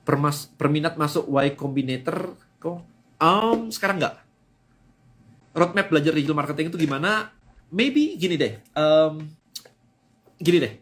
permas 0.05 0.53
perminat 0.53 0.95
masuk 0.95 1.25
Y 1.33 1.57
Combinator 1.57 2.37
kok 2.61 2.85
um, 3.17 3.73
sekarang 3.73 3.97
nggak? 3.97 4.15
Roadmap 5.57 5.89
belajar 5.89 6.13
digital 6.13 6.37
marketing 6.37 6.69
itu 6.69 6.77
gimana? 6.85 7.33
Maybe 7.73 8.13
gini 8.15 8.37
deh 8.37 8.61
um, 8.77 9.25
gini 10.37 10.61
deh. 10.61 10.73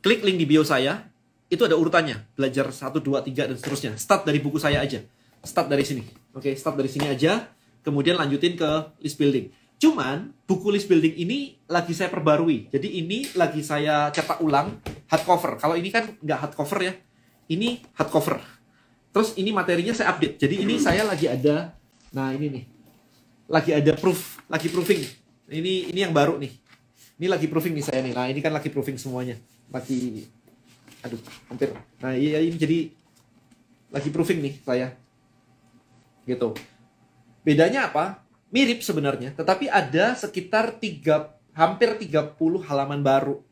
Klik 0.00 0.24
link 0.24 0.40
di 0.40 0.48
bio 0.48 0.64
saya 0.64 1.04
itu 1.52 1.62
ada 1.62 1.76
urutannya. 1.76 2.32
Belajar 2.34 2.72
1, 2.72 2.96
2, 2.96 3.28
3 3.28 3.50
dan 3.52 3.56
seterusnya. 3.60 3.92
Start 4.00 4.24
dari 4.24 4.40
buku 4.40 4.56
saya 4.56 4.80
aja. 4.80 5.04
Start 5.44 5.68
dari 5.68 5.84
sini. 5.84 6.02
Oke 6.32 6.50
okay, 6.50 6.52
start 6.56 6.80
dari 6.80 6.88
sini 6.88 7.12
aja. 7.12 7.52
Kemudian 7.84 8.16
lanjutin 8.18 8.58
ke 8.58 8.66
list 9.04 9.20
building 9.20 9.52
cuman 9.76 10.32
buku 10.48 10.72
list 10.72 10.88
building 10.88 11.14
ini 11.20 11.60
lagi 11.68 11.92
saya 11.92 12.08
perbarui 12.08 12.72
jadi 12.72 12.88
ini 12.88 13.28
lagi 13.36 13.60
saya 13.60 14.08
cetak 14.08 14.40
ulang 14.40 14.80
hardcover 15.12 15.60
kalau 15.60 15.76
ini 15.76 15.92
kan 15.92 16.16
nggak 16.20 16.38
hardcover 16.48 16.80
ya 16.80 16.94
ini 17.46 17.82
hardcover. 17.94 18.42
Terus 19.14 19.32
ini 19.38 19.50
materinya 19.54 19.94
saya 19.96 20.12
update. 20.12 20.36
Jadi 20.36 20.66
ini 20.66 20.76
saya 20.76 21.06
lagi 21.06 21.30
ada, 21.30 21.72
nah 22.12 22.34
ini 22.34 22.46
nih, 22.52 22.64
lagi 23.48 23.70
ada 23.72 23.92
proof, 23.96 24.44
lagi 24.50 24.68
proofing. 24.68 25.00
Ini 25.48 25.94
ini 25.94 26.00
yang 26.02 26.12
baru 26.12 26.36
nih. 26.36 26.52
Ini 27.16 27.26
lagi 27.32 27.48
proofing 27.48 27.72
nih 27.72 27.84
saya 27.86 28.04
nih. 28.04 28.12
Nah 28.12 28.26
ini 28.28 28.40
kan 28.44 28.52
lagi 28.52 28.68
proofing 28.68 29.00
semuanya. 29.00 29.40
Lagi, 29.72 30.26
aduh, 31.00 31.20
hampir. 31.48 31.72
Nah 32.02 32.12
iya 32.12 32.44
ini 32.44 32.60
jadi 32.60 32.92
lagi 33.88 34.12
proofing 34.12 34.42
nih 34.42 34.54
saya. 34.60 34.92
Gitu. 36.28 36.52
Bedanya 37.46 37.88
apa? 37.88 38.25
Mirip 38.54 38.80
sebenarnya, 38.80 39.34
tetapi 39.34 39.66
ada 39.66 40.14
sekitar 40.14 40.78
tiga, 40.78 41.34
hampir 41.50 41.98
30 41.98 42.38
halaman 42.62 43.02
baru 43.02 43.42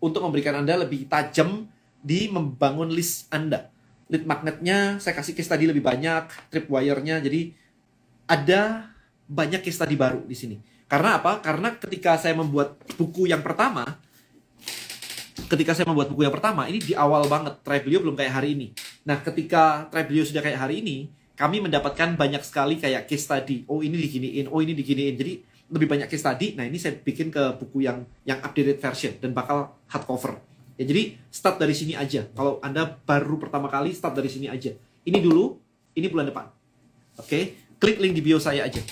untuk 0.00 0.24
memberikan 0.24 0.56
Anda 0.64 0.80
lebih 0.80 1.06
tajam 1.06 1.68
di 2.00 2.32
membangun 2.32 2.88
list 2.88 3.28
Anda. 3.28 3.68
Lead 4.08 4.24
magnetnya 4.24 4.98
saya 4.98 5.14
kasih 5.14 5.36
case 5.36 5.46
tadi 5.46 5.68
lebih 5.68 5.84
banyak, 5.84 6.50
tripwire-nya 6.50 7.20
jadi 7.20 7.52
ada 8.26 8.90
banyak 9.28 9.62
case 9.62 9.78
tadi 9.78 9.94
baru 9.94 10.24
di 10.24 10.34
sini. 10.34 10.56
Karena 10.90 11.22
apa? 11.22 11.38
Karena 11.38 11.76
ketika 11.78 12.18
saya 12.18 12.34
membuat 12.34 12.80
buku 12.98 13.30
yang 13.30 13.46
pertama, 13.46 13.86
ketika 15.46 15.70
saya 15.74 15.86
membuat 15.86 16.10
buku 16.10 16.26
yang 16.26 16.34
pertama, 16.34 16.66
ini 16.66 16.82
di 16.82 16.98
awal 16.98 17.30
banget. 17.30 17.62
Tribelio 17.62 18.02
belum 18.02 18.18
kayak 18.18 18.32
hari 18.34 18.58
ini. 18.58 18.66
Nah, 19.06 19.22
ketika 19.22 19.86
Tribelio 19.86 20.26
sudah 20.26 20.42
kayak 20.42 20.58
hari 20.58 20.82
ini, 20.82 21.10
kami 21.40 21.64
mendapatkan 21.64 22.20
banyak 22.20 22.44
sekali 22.44 22.76
kayak 22.76 23.08
case 23.08 23.24
study. 23.24 23.64
Oh, 23.64 23.80
ini 23.80 23.96
diginiin, 23.96 24.52
oh 24.52 24.60
ini 24.60 24.76
diginiin. 24.76 25.16
Jadi 25.16 25.40
lebih 25.72 25.88
banyak 25.88 26.12
case 26.12 26.20
study. 26.20 26.52
Nah, 26.60 26.68
ini 26.68 26.76
saya 26.76 27.00
bikin 27.00 27.32
ke 27.32 27.56
buku 27.56 27.88
yang 27.88 28.04
yang 28.28 28.44
updated 28.44 28.76
version 28.76 29.16
dan 29.16 29.32
bakal 29.32 29.72
hardcover. 29.88 30.36
Ya, 30.76 30.84
jadi 30.84 31.16
start 31.32 31.56
dari 31.56 31.72
sini 31.72 31.96
aja. 31.96 32.28
Kalau 32.36 32.60
Anda 32.60 32.84
baru 32.84 33.40
pertama 33.40 33.72
kali, 33.72 33.96
start 33.96 34.20
dari 34.20 34.28
sini 34.28 34.52
aja. 34.52 34.76
Ini 35.08 35.16
dulu, 35.24 35.56
ini 35.96 36.12
bulan 36.12 36.28
depan. 36.28 36.52
Oke, 37.16 37.24
okay? 37.24 37.42
klik 37.80 37.96
link 37.96 38.12
di 38.12 38.20
bio 38.20 38.36
saya 38.36 38.68
aja 38.68 38.84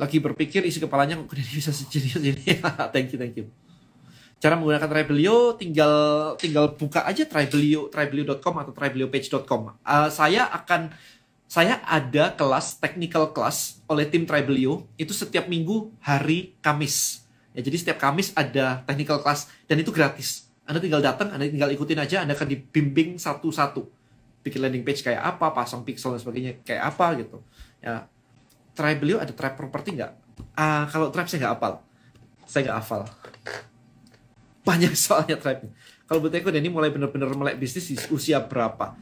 lagi 0.00 0.16
berpikir 0.16 0.64
isi 0.64 0.80
kepalanya 0.80 1.20
kok 1.20 1.36
bisa 1.52 1.76
sejadi 1.76 2.16
ini. 2.24 2.56
thank 2.96 3.12
you, 3.12 3.20
thank 3.20 3.36
you. 3.36 3.44
Cara 4.40 4.56
menggunakan 4.56 4.88
Tribelio 4.88 5.52
tinggal 5.60 5.94
tinggal 6.40 6.72
buka 6.72 7.04
aja 7.04 7.28
Tribelio 7.28 7.92
tribelio.com 7.92 8.54
atau 8.56 8.72
tribeliopage.com. 8.72 9.76
Uh, 9.84 10.08
saya 10.08 10.48
akan 10.48 10.88
saya 11.44 11.82
ada 11.84 12.32
kelas 12.32 12.80
technical 12.80 13.36
class 13.36 13.84
oleh 13.84 14.08
tim 14.08 14.24
Tribelio 14.24 14.88
itu 14.96 15.12
setiap 15.12 15.44
minggu 15.44 15.92
hari 16.00 16.56
Kamis. 16.64 17.26
Ya, 17.52 17.60
jadi 17.60 17.76
setiap 17.76 17.98
Kamis 18.00 18.32
ada 18.32 18.80
technical 18.88 19.20
class 19.20 19.52
dan 19.68 19.76
itu 19.76 19.92
gratis. 19.92 20.48
Anda 20.64 20.80
tinggal 20.80 21.04
datang, 21.04 21.34
Anda 21.34 21.50
tinggal 21.50 21.68
ikutin 21.74 22.00
aja, 22.00 22.22
Anda 22.24 22.32
akan 22.32 22.48
dibimbing 22.48 23.20
satu-satu. 23.20 23.82
Bikin 24.40 24.62
landing 24.62 24.86
page 24.86 25.04
kayak 25.04 25.20
apa, 25.20 25.52
pasang 25.52 25.84
pixel 25.84 26.16
dan 26.16 26.20
sebagainya 26.22 26.64
kayak 26.64 26.96
apa 26.96 27.06
gitu. 27.20 27.44
Ya, 27.82 28.08
tribe 28.72 29.04
beliau 29.04 29.18
ada 29.20 29.34
tribe 29.34 29.58
property 29.58 30.00
nggak? 30.00 30.12
Uh, 30.56 30.88
kalau 30.88 31.12
tribe 31.12 31.28
saya 31.28 31.44
nggak 31.44 31.54
hafal. 31.58 31.74
Saya 32.46 32.60
nggak 32.70 32.78
hafal. 32.80 33.02
Banyak 34.66 34.92
soalnya 34.96 35.40
tribe. 35.40 35.72
Kalau 36.04 36.20
buat 36.20 36.34
aku 36.34 36.50
ini 36.50 36.68
mulai 36.68 36.90
benar-benar 36.90 37.30
melek 37.32 37.56
bisnis 37.56 37.86
di 37.90 37.96
usia 38.10 38.42
berapa? 38.42 38.98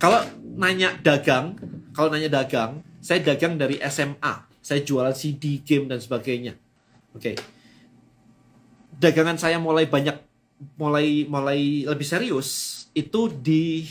Kalau 0.00 0.20
nanya 0.58 0.96
dagang, 0.98 1.56
kalau 1.94 2.10
nanya 2.10 2.42
dagang, 2.42 2.82
saya 2.98 3.22
dagang 3.22 3.56
dari 3.60 3.78
SMA. 3.86 4.48
Saya 4.60 4.84
jualan 4.84 5.16
CD, 5.16 5.64
game 5.64 5.88
dan 5.88 6.02
sebagainya. 6.02 6.52
Oke. 7.16 7.32
Okay. 7.32 7.36
Dagangan 9.00 9.40
saya 9.40 9.56
mulai 9.56 9.88
banyak 9.88 10.20
mulai 10.76 11.24
mulai 11.24 11.88
lebih 11.88 12.04
serius 12.04 12.84
itu 12.92 13.32
di 13.32 13.88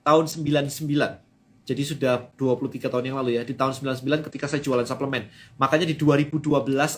tahun 0.00 0.24
99 0.24 1.26
jadi 1.66 1.82
sudah 1.82 2.30
23 2.38 2.86
tahun 2.86 3.04
yang 3.10 3.18
lalu 3.18 3.34
ya, 3.34 3.42
di 3.42 3.50
tahun 3.58 3.74
99 3.74 4.30
ketika 4.30 4.46
saya 4.46 4.62
jualan 4.62 4.86
suplemen. 4.86 5.26
Makanya 5.58 5.82
di 5.82 5.98
2012 5.98 6.46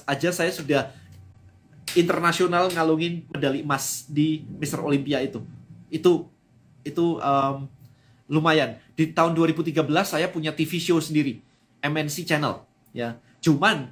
aja 0.04 0.28
saya 0.28 0.52
sudah 0.52 0.92
internasional 1.98 2.70
ngalungin 2.70 3.26
medali 3.28 3.66
emas 3.66 4.06
di 4.06 4.46
Mr. 4.62 4.80
Olympia 4.80 5.18
itu. 5.20 5.42
Itu 5.90 6.30
itu 6.86 7.18
um, 7.18 7.66
lumayan. 8.30 8.78
Di 8.94 9.10
tahun 9.10 9.34
2013 9.34 9.74
saya 10.06 10.26
punya 10.30 10.54
TV 10.54 10.78
show 10.78 11.02
sendiri, 11.02 11.42
MNC 11.82 12.24
Channel 12.24 12.62
ya. 12.94 13.18
Cuman 13.42 13.90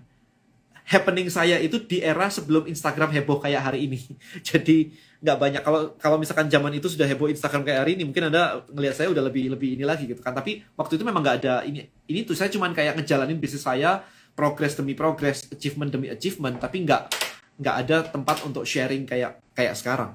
happening 0.86 1.26
saya 1.26 1.58
itu 1.58 1.82
di 1.82 1.98
era 1.98 2.30
sebelum 2.30 2.70
Instagram 2.70 3.10
heboh 3.10 3.42
kayak 3.42 3.62
hari 3.72 3.90
ini. 3.90 4.00
Jadi 4.48 4.94
nggak 5.16 5.38
banyak 5.42 5.62
kalau 5.64 5.80
kalau 5.98 6.16
misalkan 6.20 6.46
zaman 6.46 6.70
itu 6.76 6.86
sudah 6.92 7.08
heboh 7.08 7.26
Instagram 7.26 7.64
kayak 7.66 7.78
hari 7.82 7.98
ini 7.98 8.06
mungkin 8.06 8.28
anda 8.30 8.62
ngelihat 8.68 8.94
saya 8.94 9.08
udah 9.10 9.24
lebih 9.26 9.48
lebih 9.48 9.74
ini 9.74 9.82
lagi 9.82 10.04
gitu 10.04 10.20
kan 10.20 10.36
tapi 10.36 10.60
waktu 10.76 11.00
itu 11.00 11.04
memang 11.08 11.24
nggak 11.24 11.36
ada 11.40 11.54
ini 11.64 11.88
ini 12.04 12.22
tuh 12.22 12.36
saya 12.36 12.52
cuman 12.52 12.76
kayak 12.76 13.00
ngejalanin 13.00 13.40
bisnis 13.40 13.64
saya 13.64 14.04
progress 14.36 14.76
demi 14.76 14.92
progress 14.92 15.48
achievement 15.48 15.88
demi 15.88 16.12
achievement 16.12 16.60
tapi 16.60 16.84
nggak 16.84 17.08
nggak 17.56 17.76
ada 17.86 17.96
tempat 18.04 18.44
untuk 18.44 18.68
sharing 18.68 19.08
kayak 19.08 19.40
kayak 19.56 19.74
sekarang 19.76 20.12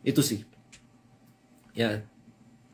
itu 0.00 0.24
sih 0.24 0.40
ya 1.76 2.00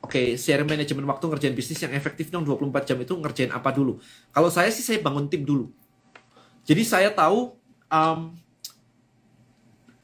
oke 0.01 0.15
okay, 0.15 0.27
sharing 0.39 0.67
manajemen 0.67 1.03
waktu 1.09 1.25
ngerjain 1.27 1.57
bisnis 1.57 1.83
yang 1.83 1.93
efektif 1.93 2.31
dong 2.31 2.47
24 2.47 2.89
jam 2.89 2.99
itu 3.03 3.15
ngerjain 3.19 3.51
apa 3.51 3.75
dulu 3.75 3.99
kalau 4.31 4.49
saya 4.49 4.71
sih 4.71 4.87
saya 4.87 5.03
bangun 5.03 5.27
tim 5.27 5.43
dulu 5.43 5.71
jadi 6.65 6.83
saya 6.87 7.09
tahu 7.11 7.59
um, 7.91 8.33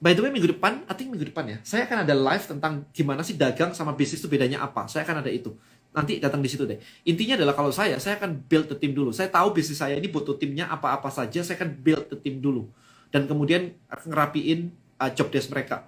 By 0.01 0.17
the 0.17 0.25
way 0.25 0.33
minggu 0.33 0.57
depan, 0.57 0.81
I 0.89 0.97
think 0.97 1.13
minggu 1.13 1.29
depan 1.29 1.45
ya, 1.45 1.59
saya 1.61 1.85
akan 1.85 2.09
ada 2.09 2.17
live 2.17 2.45
tentang 2.49 2.89
gimana 2.89 3.21
sih 3.21 3.37
dagang 3.37 3.77
sama 3.77 3.93
bisnis 3.93 4.25
itu 4.25 4.33
bedanya 4.33 4.65
apa. 4.65 4.89
Saya 4.89 5.05
akan 5.05 5.21
ada 5.21 5.29
itu. 5.29 5.53
Nanti 5.93 6.17
datang 6.17 6.41
di 6.41 6.49
situ 6.49 6.65
deh. 6.65 6.81
Intinya 7.05 7.37
adalah 7.37 7.53
kalau 7.53 7.69
saya, 7.69 8.01
saya 8.01 8.17
akan 8.17 8.49
build 8.49 8.73
the 8.73 8.81
team 8.81 8.97
dulu. 8.97 9.13
Saya 9.13 9.29
tahu 9.29 9.53
bisnis 9.53 9.77
saya 9.77 10.01
ini 10.01 10.09
butuh 10.09 10.41
timnya 10.41 10.73
apa-apa 10.73 11.13
saja, 11.13 11.45
saya 11.45 11.61
akan 11.61 11.85
build 11.85 12.09
the 12.09 12.17
team 12.17 12.41
dulu. 12.41 12.73
Dan 13.11 13.27
kemudian 13.27 13.75
ngerapiin 13.91 14.71
uh, 15.03 15.11
job 15.13 15.29
desk 15.35 15.51
mereka. 15.51 15.87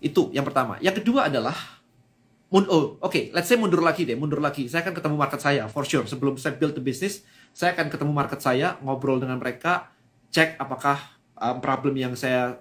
Itu 0.00 0.32
yang 0.32 0.44
pertama. 0.44 0.80
Yang 0.80 1.04
kedua 1.04 1.28
adalah 1.28 1.56
Oh, 2.46 2.62
oke, 2.62 2.96
okay, 3.02 3.24
let's 3.34 3.50
say 3.50 3.58
mundur 3.58 3.82
lagi 3.82 4.06
deh, 4.06 4.14
mundur 4.14 4.38
lagi. 4.38 4.70
Saya 4.70 4.86
akan 4.86 4.94
ketemu 4.94 5.18
market 5.18 5.42
saya, 5.42 5.66
for 5.66 5.82
sure. 5.82 6.06
Sebelum 6.06 6.38
saya 6.38 6.54
build 6.54 6.78
the 6.78 6.80
business, 6.80 7.26
saya 7.50 7.74
akan 7.74 7.90
ketemu 7.90 8.14
market 8.14 8.38
saya, 8.38 8.78
ngobrol 8.80 9.18
dengan 9.18 9.42
mereka, 9.42 9.90
cek 10.30 10.54
apakah 10.54 10.94
um, 11.36 11.58
problem 11.58 11.98
yang 11.98 12.14
saya 12.14 12.56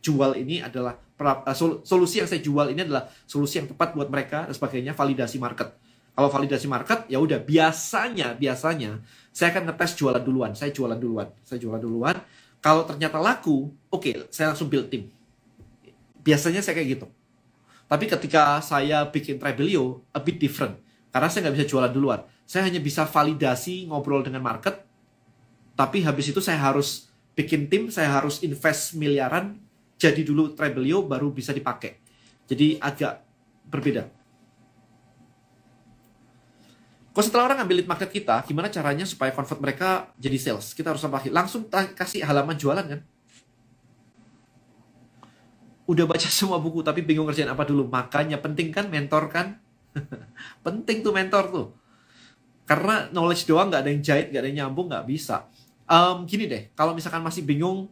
jual 0.00 0.38
ini 0.38 0.62
adalah 0.62 0.96
eh, 0.96 1.56
solusi 1.84 2.22
yang 2.22 2.28
saya 2.30 2.40
jual 2.40 2.70
ini 2.70 2.86
adalah 2.86 3.10
solusi 3.26 3.58
yang 3.58 3.68
tepat 3.68 3.92
buat 3.96 4.08
mereka 4.08 4.46
dan 4.46 4.54
sebagainya 4.54 4.92
validasi 4.94 5.36
market 5.42 5.74
kalau 6.14 6.30
validasi 6.30 6.66
market 6.70 7.06
ya 7.10 7.18
udah 7.18 7.42
biasanya 7.42 8.34
biasanya 8.38 9.02
saya 9.34 9.54
akan 9.54 9.70
ngetes 9.70 9.98
jualan 9.98 10.22
duluan 10.22 10.54
saya 10.54 10.70
jualan 10.70 10.98
duluan 10.98 11.28
saya 11.42 11.58
jualan 11.58 11.82
duluan 11.82 12.16
kalau 12.58 12.82
ternyata 12.84 13.22
laku 13.22 13.70
oke 13.88 14.02
okay, 14.02 14.14
saya 14.30 14.52
langsung 14.52 14.66
build 14.66 14.90
tim. 14.90 15.08
Biasanya 16.22 16.60
saya 16.60 16.76
kayak 16.76 16.98
gitu. 16.98 17.06
Tapi 17.88 18.04
ketika 18.04 18.60
saya 18.60 19.08
bikin 19.08 19.40
Tribelio 19.40 20.04
a 20.12 20.20
bit 20.20 20.36
different. 20.36 20.76
Karena 21.08 21.32
saya 21.32 21.48
nggak 21.48 21.56
bisa 21.56 21.66
jualan 21.70 21.92
duluan. 21.94 22.20
Saya 22.44 22.68
hanya 22.68 22.82
bisa 22.84 23.08
validasi 23.08 23.88
ngobrol 23.88 24.20
dengan 24.20 24.44
market. 24.44 24.84
Tapi 25.72 26.04
habis 26.04 26.28
itu 26.28 26.42
saya 26.44 26.60
harus 26.60 27.08
bikin 27.38 27.70
tim 27.70 27.86
saya 27.88 28.10
harus 28.18 28.42
invest 28.42 28.98
miliaran 28.98 29.62
jadi 29.94 30.26
dulu 30.26 30.54
Trebelio 30.54 31.06
baru 31.06 31.30
bisa 31.30 31.54
dipakai. 31.54 31.98
Jadi 32.50 32.78
agak 32.82 33.22
berbeda. 33.66 34.17
Kalau 37.18 37.26
setelah 37.26 37.50
orang 37.50 37.58
ngambil 37.58 37.82
lead 37.82 37.90
market 37.90 38.14
kita, 38.14 38.46
gimana 38.46 38.70
caranya 38.70 39.02
supaya 39.02 39.34
convert 39.34 39.58
mereka 39.58 40.14
jadi 40.22 40.38
sales? 40.38 40.70
Kita 40.70 40.94
harus 40.94 41.02
apa? 41.02 41.18
Langsung 41.26 41.66
kasih 41.66 42.22
halaman 42.22 42.54
jualan 42.54 42.86
kan? 42.86 43.02
Udah 45.90 46.06
baca 46.06 46.30
semua 46.38 46.62
buku 46.62 46.78
tapi 46.86 47.02
bingung 47.02 47.26
ngerjain 47.26 47.50
apa 47.50 47.66
dulu. 47.66 47.90
Makanya 47.90 48.38
penting 48.38 48.70
kan 48.70 48.86
mentor 48.86 49.34
kan? 49.34 49.58
penting 50.62 51.02
tuh 51.02 51.10
mentor 51.10 51.44
tuh. 51.50 51.66
Karena 52.70 53.10
knowledge 53.10 53.50
doang 53.50 53.66
nggak 53.66 53.82
ada 53.82 53.90
yang 53.90 54.02
jahit, 54.06 54.30
nggak 54.30 54.38
ada 54.38 54.48
yang 54.54 54.58
nyambung, 54.70 54.86
nggak 54.86 55.10
bisa. 55.10 55.50
Um, 55.90 56.22
gini 56.22 56.46
deh, 56.46 56.70
kalau 56.78 56.94
misalkan 56.94 57.18
masih 57.26 57.42
bingung 57.42 57.90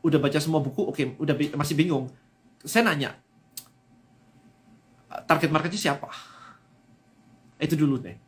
udah 0.00 0.16
baca 0.16 0.40
semua 0.40 0.64
buku, 0.64 0.80
oke, 0.80 0.96
okay, 0.96 1.12
udah 1.20 1.36
masih 1.60 1.76
bingung. 1.76 2.08
Saya 2.64 2.88
nanya, 2.88 3.20
target 5.28 5.52
marketnya 5.52 5.92
siapa? 5.92 6.08
Itu 7.60 7.76
dulu 7.76 8.00
deh. 8.00 8.24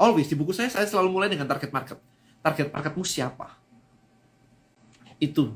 Always 0.00 0.32
di 0.32 0.36
buku 0.36 0.56
saya 0.56 0.72
saya 0.72 0.88
selalu 0.88 1.12
mulai 1.12 1.28
dengan 1.28 1.44
target 1.44 1.68
market. 1.68 2.00
Target 2.40 2.72
marketmu 2.72 3.04
siapa? 3.04 3.52
Itu. 5.20 5.52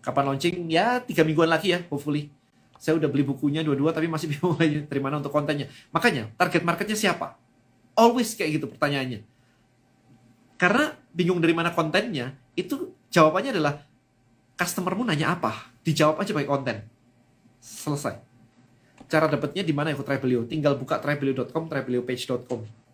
Kapan 0.00 0.32
launching? 0.32 0.64
Ya 0.72 1.04
tiga 1.04 1.20
mingguan 1.28 1.52
lagi 1.52 1.76
ya, 1.76 1.84
hopefully. 1.92 2.32
Saya 2.80 2.96
udah 2.96 3.04
beli 3.12 3.28
bukunya 3.28 3.60
dua-dua 3.60 3.92
tapi 3.92 4.08
masih 4.08 4.28
bingung 4.32 4.56
lagi 4.56 4.88
dari 4.88 5.00
mana 5.04 5.20
untuk 5.20 5.28
kontennya. 5.28 5.68
Makanya 5.92 6.32
target 6.40 6.64
marketnya 6.64 6.96
siapa? 6.96 7.36
Always 7.92 8.32
kayak 8.32 8.56
gitu 8.56 8.66
pertanyaannya. 8.72 9.20
Karena 10.56 10.96
bingung 11.12 11.36
dari 11.44 11.52
mana 11.52 11.76
kontennya, 11.76 12.32
itu 12.56 12.96
jawabannya 13.12 13.52
adalah 13.52 13.84
customermu 14.56 15.04
nanya 15.04 15.36
apa? 15.36 15.68
Dijawab 15.84 16.24
aja 16.24 16.32
pakai 16.32 16.48
konten. 16.48 16.76
Selesai. 17.60 18.16
Cara 19.04 19.28
dapatnya 19.28 19.60
di 19.60 19.76
mana 19.76 19.92
ikut 19.92 20.02
Tribelio? 20.02 20.48
Tinggal 20.48 20.80
buka 20.80 20.96
tribelio.com, 20.96 21.68
tribeliopage.com. 21.68 22.85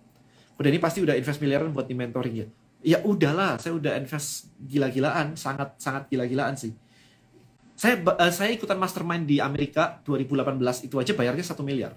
Udah 0.60 0.68
ini 0.68 0.80
pasti 0.80 1.00
udah 1.00 1.16
invest 1.16 1.38
miliaran 1.40 1.70
buat 1.70 1.88
di 1.88 1.96
mentoring 1.96 2.34
ya. 2.36 2.46
Ya 2.82 2.98
udahlah, 3.06 3.62
saya 3.62 3.78
udah 3.78 3.94
invest 3.94 4.50
gila-gilaan, 4.58 5.38
sangat 5.38 5.78
sangat 5.78 6.10
gila-gilaan 6.10 6.58
sih. 6.58 6.74
Saya 7.78 7.98
uh, 8.02 8.32
saya 8.34 8.50
ikutan 8.50 8.76
mastermind 8.76 9.26
di 9.26 9.38
Amerika 9.38 10.02
2018 10.06 10.86
itu 10.86 10.94
aja 10.98 11.12
bayarnya 11.14 11.44
satu 11.46 11.62
miliar. 11.62 11.94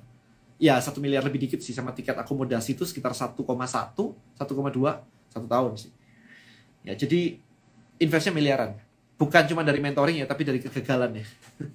ya 0.55 0.79
satu 0.79 1.03
miliar 1.03 1.19
lebih 1.19 1.47
dikit 1.47 1.59
sih 1.59 1.75
sama 1.75 1.91
tiket 1.91 2.15
akomodasi 2.15 2.79
itu 2.79 2.87
sekitar 2.87 3.11
1,1 3.11 3.35
1,2 3.35 4.39
satu 4.39 5.47
tahun 5.51 5.71
sih 5.75 5.91
ya 6.87 6.95
jadi 6.95 7.35
investnya 7.99 8.31
miliaran 8.31 8.79
bukan 9.19 9.43
cuma 9.51 9.67
dari 9.67 9.83
mentoring 9.83 10.23
ya 10.23 10.27
tapi 10.27 10.47
dari 10.47 10.59
kegagalan 10.63 11.23
ya 11.23 11.27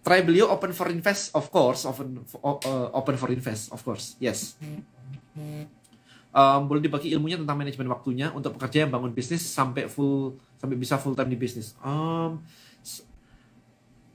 Try 0.00 0.24
beliau 0.24 0.48
open 0.48 0.72
for 0.72 0.88
invest 0.88 1.28
of 1.36 1.52
course 1.52 1.84
open 1.84 2.24
uh, 2.40 2.88
open 2.96 3.20
for 3.20 3.28
invest 3.28 3.68
of 3.68 3.84
course 3.84 4.16
yes 4.16 4.56
um, 6.30 6.60
boleh 6.66 6.82
dibagi 6.82 7.10
ilmunya 7.14 7.38
tentang 7.38 7.58
manajemen 7.58 7.88
waktunya 7.90 8.30
untuk 8.30 8.56
pekerja 8.58 8.86
yang 8.86 8.90
bangun 8.94 9.10
bisnis 9.14 9.42
sampai 9.42 9.90
full 9.90 10.38
sampai 10.58 10.76
bisa 10.78 10.96
full 10.98 11.14
time 11.18 11.30
di 11.30 11.38
bisnis. 11.38 11.74
Um, 11.82 12.42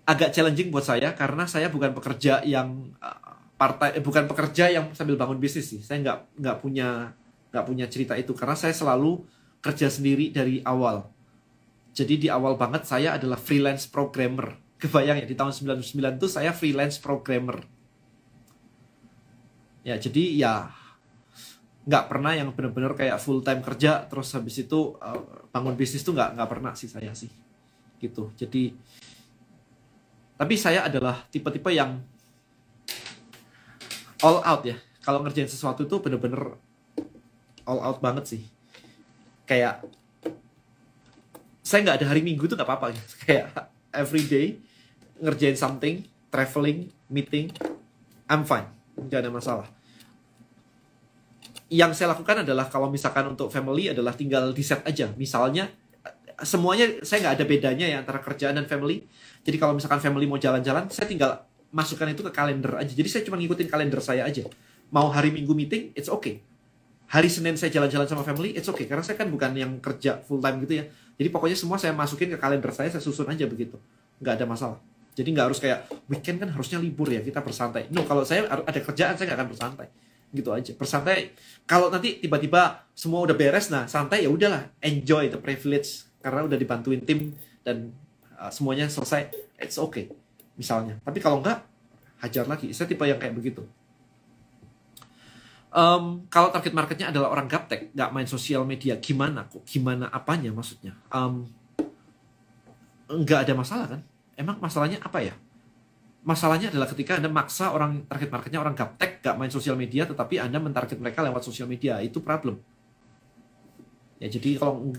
agak 0.06 0.32
challenging 0.32 0.70
buat 0.70 0.86
saya 0.86 1.18
karena 1.18 1.50
saya 1.50 1.68
bukan 1.74 1.92
pekerja 1.98 2.46
yang 2.46 2.94
uh, 3.02 3.36
partai 3.58 3.98
eh, 3.98 4.04
bukan 4.04 4.30
pekerja 4.30 4.70
yang 4.70 4.94
sambil 4.94 5.18
bangun 5.20 5.42
bisnis 5.42 5.68
sih. 5.68 5.82
Saya 5.82 6.02
nggak 6.04 6.40
nggak 6.40 6.58
punya 6.62 7.12
nggak 7.52 7.66
punya 7.66 7.86
cerita 7.88 8.14
itu 8.20 8.36
karena 8.36 8.56
saya 8.56 8.76
selalu 8.76 9.24
kerja 9.64 9.90
sendiri 9.90 10.30
dari 10.30 10.62
awal. 10.62 11.10
Jadi 11.96 12.28
di 12.28 12.30
awal 12.30 12.60
banget 12.60 12.84
saya 12.86 13.16
adalah 13.16 13.40
freelance 13.40 13.88
programmer. 13.88 14.60
Kebayang 14.82 15.24
ya 15.24 15.26
di 15.26 15.34
tahun 15.34 15.56
99 15.56 16.20
itu 16.22 16.28
saya 16.28 16.52
freelance 16.52 17.02
programmer. 17.02 17.64
Ya 19.82 19.98
jadi 19.98 20.24
ya 20.36 20.54
nggak 21.86 22.06
pernah 22.10 22.34
yang 22.34 22.50
benar-benar 22.50 22.98
kayak 22.98 23.22
full 23.22 23.46
time 23.46 23.62
kerja 23.62 24.10
terus 24.10 24.34
habis 24.34 24.58
itu 24.58 24.98
uh, 24.98 25.46
bangun 25.54 25.78
bisnis 25.78 26.02
tuh 26.02 26.18
nggak 26.18 26.34
nggak 26.34 26.50
pernah 26.50 26.74
sih 26.74 26.90
saya 26.90 27.14
sih. 27.14 27.30
Gitu. 28.02 28.34
Jadi 28.34 28.74
tapi 30.36 30.56
saya 30.58 30.90
adalah 30.90 31.24
tipe-tipe 31.30 31.70
yang 31.70 32.02
all 34.26 34.42
out 34.42 34.66
ya. 34.66 34.76
Kalau 35.06 35.22
ngerjain 35.22 35.46
sesuatu 35.46 35.86
itu 35.86 35.96
bener-bener 36.02 36.58
all 37.70 37.80
out 37.86 38.02
banget 38.02 38.26
sih. 38.34 38.42
Kayak 39.46 39.86
saya 41.62 41.86
nggak 41.86 42.02
ada 42.02 42.08
hari 42.10 42.26
minggu 42.26 42.50
tuh 42.50 42.58
nggak 42.58 42.66
apa-apa 42.66 42.98
gitu. 42.98 43.14
kayak 43.30 43.46
every 43.94 44.26
day 44.26 44.58
ngerjain 45.22 45.54
something 45.54 46.02
traveling 46.34 46.90
meeting 47.14 47.54
I'm 48.26 48.42
fine. 48.42 48.66
Nggak 48.98 49.22
ada 49.22 49.30
masalah 49.30 49.70
yang 51.70 51.98
saya 51.98 52.14
lakukan 52.14 52.46
adalah 52.46 52.70
kalau 52.70 52.94
misalkan 52.94 53.26
untuk 53.26 53.50
family 53.50 53.90
adalah 53.90 54.14
tinggal 54.14 54.54
di 54.54 54.62
set 54.62 54.86
aja. 54.86 55.10
Misalnya 55.18 55.66
semuanya 56.42 57.02
saya 57.02 57.26
nggak 57.26 57.36
ada 57.42 57.46
bedanya 57.48 57.86
ya 57.90 57.98
antara 58.06 58.22
kerjaan 58.22 58.54
dan 58.54 58.70
family. 58.70 59.02
Jadi 59.42 59.58
kalau 59.58 59.74
misalkan 59.74 59.98
family 59.98 60.30
mau 60.30 60.38
jalan-jalan, 60.38 60.90
saya 60.94 61.10
tinggal 61.10 61.42
masukkan 61.74 62.06
itu 62.14 62.22
ke 62.22 62.32
kalender 62.34 62.78
aja. 62.78 62.94
Jadi 62.94 63.10
saya 63.10 63.22
cuma 63.26 63.38
ngikutin 63.42 63.68
kalender 63.70 64.02
saya 64.02 64.26
aja. 64.26 64.46
Mau 64.94 65.10
hari 65.10 65.34
Minggu 65.34 65.58
meeting, 65.58 65.90
it's 65.98 66.10
okay. 66.10 66.42
Hari 67.10 67.30
Senin 67.30 67.58
saya 67.58 67.74
jalan-jalan 67.74 68.06
sama 68.10 68.22
family, 68.26 68.54
it's 68.54 68.70
okay. 68.70 68.86
Karena 68.86 69.02
saya 69.02 69.18
kan 69.18 69.30
bukan 69.30 69.54
yang 69.58 69.78
kerja 69.82 70.22
full 70.22 70.42
time 70.42 70.62
gitu 70.66 70.82
ya. 70.82 70.86
Jadi 71.18 71.30
pokoknya 71.34 71.58
semua 71.58 71.78
saya 71.82 71.94
masukin 71.94 72.30
ke 72.34 72.38
kalender 72.38 72.70
saya, 72.74 72.94
saya 72.94 73.02
susun 73.02 73.26
aja 73.30 73.46
begitu. 73.50 73.78
Nggak 74.22 74.34
ada 74.42 74.46
masalah. 74.46 74.78
Jadi 75.16 75.34
nggak 75.34 75.46
harus 75.50 75.60
kayak 75.62 75.90
weekend 76.12 76.44
kan 76.44 76.50
harusnya 76.54 76.78
libur 76.78 77.10
ya 77.10 77.22
kita 77.26 77.42
bersantai. 77.42 77.90
No, 77.90 78.06
kalau 78.06 78.22
saya 78.22 78.46
ada 78.50 78.80
kerjaan 78.82 79.18
saya 79.18 79.34
nggak 79.34 79.40
akan 79.42 79.50
bersantai 79.50 79.88
gitu 80.34 80.50
aja. 80.52 80.72
Bersantai 80.74 81.36
kalau 81.70 81.94
nanti 81.94 82.22
tiba-tiba 82.24 82.86
semua 82.96 83.26
udah 83.26 83.36
beres 83.36 83.70
nah 83.70 83.86
santai 83.86 84.26
ya 84.26 84.30
udahlah 84.32 84.72
enjoy 84.82 85.30
the 85.30 85.40
privilege. 85.40 86.08
Karena 86.24 86.42
udah 86.42 86.58
dibantuin 86.58 87.06
tim 87.06 87.38
dan 87.62 87.94
uh, 88.42 88.50
semuanya 88.50 88.90
selesai 88.90 89.30
it's 89.62 89.78
okay 89.78 90.10
misalnya. 90.58 90.98
Tapi 91.06 91.22
kalau 91.22 91.44
enggak 91.44 91.62
hajar 92.26 92.50
lagi. 92.50 92.74
Saya 92.74 92.90
tipe 92.90 93.06
yang 93.06 93.22
kayak 93.22 93.38
begitu. 93.38 93.62
Um, 95.76 96.24
kalau 96.32 96.56
target 96.56 96.72
marketnya 96.72 97.12
adalah 97.12 97.36
orang 97.36 97.52
gaptek 97.52 97.92
nggak 97.92 98.10
main 98.16 98.26
sosial 98.26 98.64
media 98.64 98.96
gimana 98.98 99.46
kok? 99.46 99.62
Gimana 99.68 100.08
apanya 100.08 100.50
maksudnya? 100.56 100.96
Um, 101.12 101.46
nggak 103.12 103.46
ada 103.46 103.54
masalah 103.54 103.88
kan? 103.92 104.02
Emang 104.40 104.58
masalahnya 104.64 105.04
apa 105.04 105.20
ya 105.20 105.36
masalahnya 106.26 106.74
adalah 106.74 106.90
ketika 106.90 107.22
Anda 107.22 107.30
maksa 107.30 107.70
orang 107.70 108.10
target 108.10 108.34
marketnya 108.34 108.60
orang 108.60 108.74
gaptek, 108.74 109.22
gak 109.22 109.38
main 109.38 109.54
sosial 109.54 109.78
media, 109.78 110.10
tetapi 110.10 110.42
Anda 110.42 110.58
mentarget 110.58 110.98
mereka 110.98 111.22
lewat 111.22 111.46
sosial 111.46 111.70
media, 111.70 112.02
itu 112.02 112.18
problem. 112.20 112.58
Ya 114.18 114.28
jadi 114.28 114.58
kalau 114.58 114.90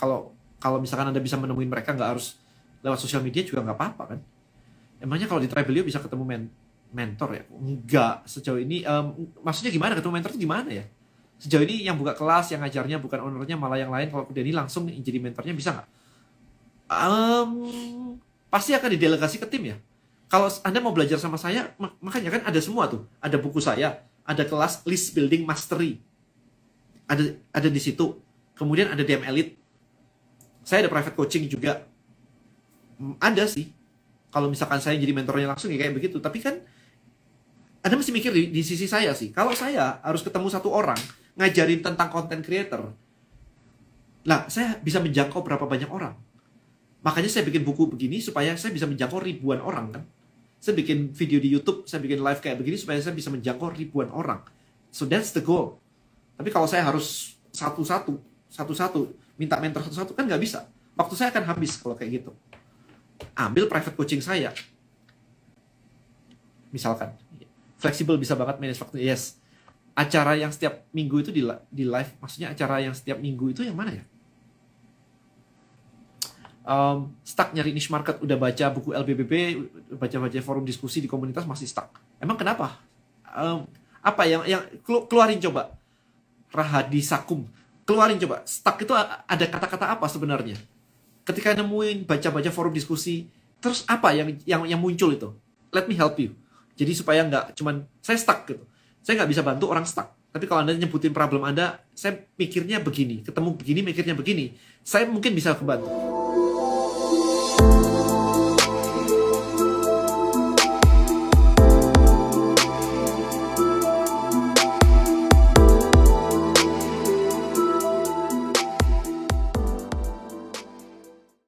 kalau 0.00 0.18
kalau 0.56 0.78
misalkan 0.80 1.12
Anda 1.12 1.20
bisa 1.20 1.36
menemuin 1.36 1.68
mereka 1.68 1.92
nggak 1.92 2.10
harus 2.16 2.40
lewat 2.80 2.96
sosial 2.96 3.20
media 3.20 3.44
juga 3.44 3.60
nggak 3.60 3.76
apa-apa 3.76 4.02
kan. 4.16 4.18
Emangnya 5.04 5.28
kalau 5.28 5.44
di 5.44 5.48
Travelio 5.52 5.84
bisa 5.84 6.00
ketemu 6.00 6.24
men 6.24 6.42
mentor 6.90 7.28
ya? 7.36 7.42
Enggak, 7.50 8.24
sejauh 8.24 8.60
ini 8.62 8.80
um, 8.88 9.28
maksudnya 9.44 9.68
gimana 9.74 9.92
ketemu 9.98 10.12
mentor 10.16 10.30
itu 10.32 10.40
gimana 10.48 10.70
ya? 10.72 10.84
Sejauh 11.40 11.64
ini 11.64 11.84
yang 11.84 11.96
buka 12.00 12.16
kelas, 12.16 12.52
yang 12.52 12.64
ngajarnya 12.64 13.00
bukan 13.00 13.20
ownernya 13.20 13.56
malah 13.56 13.76
yang 13.80 13.92
lain. 13.92 14.08
Kalau 14.08 14.28
Denny 14.32 14.52
langsung 14.52 14.88
jadi 14.88 15.18
mentornya 15.20 15.52
bisa 15.52 15.76
nggak? 15.76 15.88
Um, 16.90 17.50
pasti 18.48 18.72
akan 18.72 18.88
didelegasi 18.96 19.38
ke 19.38 19.46
tim 19.46 19.76
ya 19.76 19.76
kalau 20.30 20.46
Anda 20.62 20.78
mau 20.78 20.94
belajar 20.94 21.18
sama 21.18 21.34
saya, 21.34 21.74
makanya 21.98 22.38
kan 22.38 22.42
ada 22.46 22.62
semua 22.62 22.86
tuh. 22.86 23.02
Ada 23.18 23.34
buku 23.34 23.58
saya, 23.58 24.06
ada 24.22 24.46
kelas 24.46 24.86
list 24.86 25.10
building 25.10 25.42
mastery. 25.42 25.98
Ada 27.10 27.34
ada 27.50 27.66
di 27.66 27.82
situ. 27.82 28.14
Kemudian 28.54 28.94
ada 28.94 29.02
DM 29.02 29.26
Elite. 29.26 29.58
Saya 30.62 30.86
ada 30.86 30.90
private 30.94 31.18
coaching 31.18 31.50
juga. 31.50 31.82
Ada 33.18 33.50
sih. 33.50 33.74
Kalau 34.30 34.46
misalkan 34.46 34.78
saya 34.78 34.94
jadi 34.94 35.10
mentornya 35.10 35.50
langsung 35.50 35.74
ya 35.74 35.82
kayak 35.82 35.98
begitu. 35.98 36.22
Tapi 36.22 36.38
kan 36.38 36.62
Anda 37.82 37.98
mesti 37.98 38.14
mikir 38.14 38.30
di, 38.30 38.54
di 38.54 38.62
sisi 38.62 38.86
saya 38.86 39.10
sih. 39.18 39.34
Kalau 39.34 39.50
saya 39.58 39.98
harus 40.06 40.22
ketemu 40.22 40.46
satu 40.46 40.70
orang 40.70 41.00
ngajarin 41.34 41.82
tentang 41.82 42.06
content 42.06 42.46
creator, 42.46 42.94
lah 44.30 44.46
saya 44.46 44.78
bisa 44.78 45.02
menjangkau 45.02 45.42
berapa 45.42 45.66
banyak 45.66 45.90
orang. 45.90 46.14
Makanya 47.02 47.26
saya 47.26 47.42
bikin 47.42 47.66
buku 47.66 47.90
begini 47.90 48.22
supaya 48.22 48.54
saya 48.54 48.70
bisa 48.70 48.86
menjangkau 48.86 49.18
ribuan 49.18 49.58
orang 49.58 49.90
kan 49.90 50.04
saya 50.60 50.76
bikin 50.76 51.16
video 51.16 51.40
di 51.40 51.48
YouTube, 51.48 51.88
saya 51.88 52.04
bikin 52.04 52.20
live 52.20 52.38
kayak 52.44 52.60
begini 52.60 52.76
supaya 52.76 53.00
saya 53.00 53.16
bisa 53.16 53.32
menjangkau 53.32 53.72
ribuan 53.72 54.12
orang. 54.12 54.44
So 54.92 55.08
that's 55.08 55.32
the 55.32 55.40
goal. 55.40 55.80
Tapi 56.36 56.52
kalau 56.52 56.68
saya 56.68 56.84
harus 56.84 57.40
satu-satu, 57.48 58.20
satu-satu, 58.52 59.08
minta 59.40 59.56
mentor 59.56 59.80
satu-satu 59.88 60.12
kan 60.12 60.28
nggak 60.28 60.42
bisa. 60.44 60.68
Waktu 61.00 61.14
saya 61.16 61.32
akan 61.32 61.48
habis 61.48 61.80
kalau 61.80 61.96
kayak 61.96 62.20
gitu. 62.20 62.30
Ambil 63.32 63.72
private 63.72 63.96
coaching 63.96 64.20
saya. 64.20 64.52
Misalkan. 66.68 67.16
Fleksibel 67.80 68.20
bisa 68.20 68.36
banget 68.36 68.60
manage 68.60 68.84
waktu. 68.84 69.00
Yes. 69.00 69.40
Acara 69.96 70.36
yang 70.36 70.52
setiap 70.52 70.84
minggu 70.92 71.24
itu 71.24 71.32
di, 71.32 71.40
di 71.72 71.84
live, 71.88 72.20
maksudnya 72.20 72.52
acara 72.52 72.84
yang 72.84 72.92
setiap 72.92 73.16
minggu 73.16 73.56
itu 73.56 73.64
yang 73.64 73.76
mana 73.76 73.96
ya? 73.96 74.04
Um, 76.70 77.10
stuck 77.26 77.50
nyari 77.50 77.74
niche 77.74 77.90
market 77.90 78.22
udah 78.22 78.38
baca 78.38 78.66
buku 78.70 78.94
LBBB 78.94 79.32
baca-baca 79.98 80.38
forum 80.38 80.62
diskusi 80.62 81.02
di 81.02 81.10
komunitas 81.10 81.42
masih 81.42 81.66
stuck. 81.66 81.90
Emang 82.22 82.38
kenapa? 82.38 82.78
Um, 83.34 83.66
apa 84.00 84.22
yang 84.30 84.46
yang 84.46 84.62
keluarin 84.86 85.42
coba? 85.42 85.74
Rahadi 86.54 87.02
Sakum. 87.02 87.44
Keluarin 87.82 88.22
coba. 88.22 88.46
Stuck 88.46 88.78
itu 88.78 88.94
ada 88.94 89.44
kata-kata 89.50 89.90
apa 89.90 90.06
sebenarnya? 90.06 90.54
Ketika 91.26 91.58
nemuin 91.58 92.06
baca-baca 92.06 92.50
forum 92.54 92.72
diskusi 92.72 93.26
terus 93.60 93.84
apa 93.90 94.14
yang 94.14 94.38
yang 94.46 94.62
yang 94.64 94.80
muncul 94.80 95.10
itu? 95.10 95.34
Let 95.74 95.90
me 95.90 95.98
help 95.98 96.16
you. 96.22 96.34
Jadi 96.78 96.96
supaya 96.96 97.26
nggak 97.26 97.58
cuman 97.58 97.84
saya 98.00 98.16
stuck 98.16 98.46
gitu. 98.48 98.62
Saya 99.04 99.20
nggak 99.20 99.30
bisa 99.30 99.42
bantu 99.44 99.68
orang 99.68 99.84
stuck. 99.84 100.16
Tapi 100.30 100.46
kalau 100.46 100.62
anda 100.62 100.74
nyebutin 100.78 101.10
problem 101.10 101.42
anda 101.42 101.82
saya 101.92 102.24
mikirnya 102.38 102.78
begini. 102.80 103.26
Ketemu 103.26 103.58
begini 103.58 103.80
mikirnya 103.82 104.14
begini. 104.14 104.54
Saya 104.80 105.04
mungkin 105.06 105.34
bisa 105.36 105.52
kebantu 105.54 106.29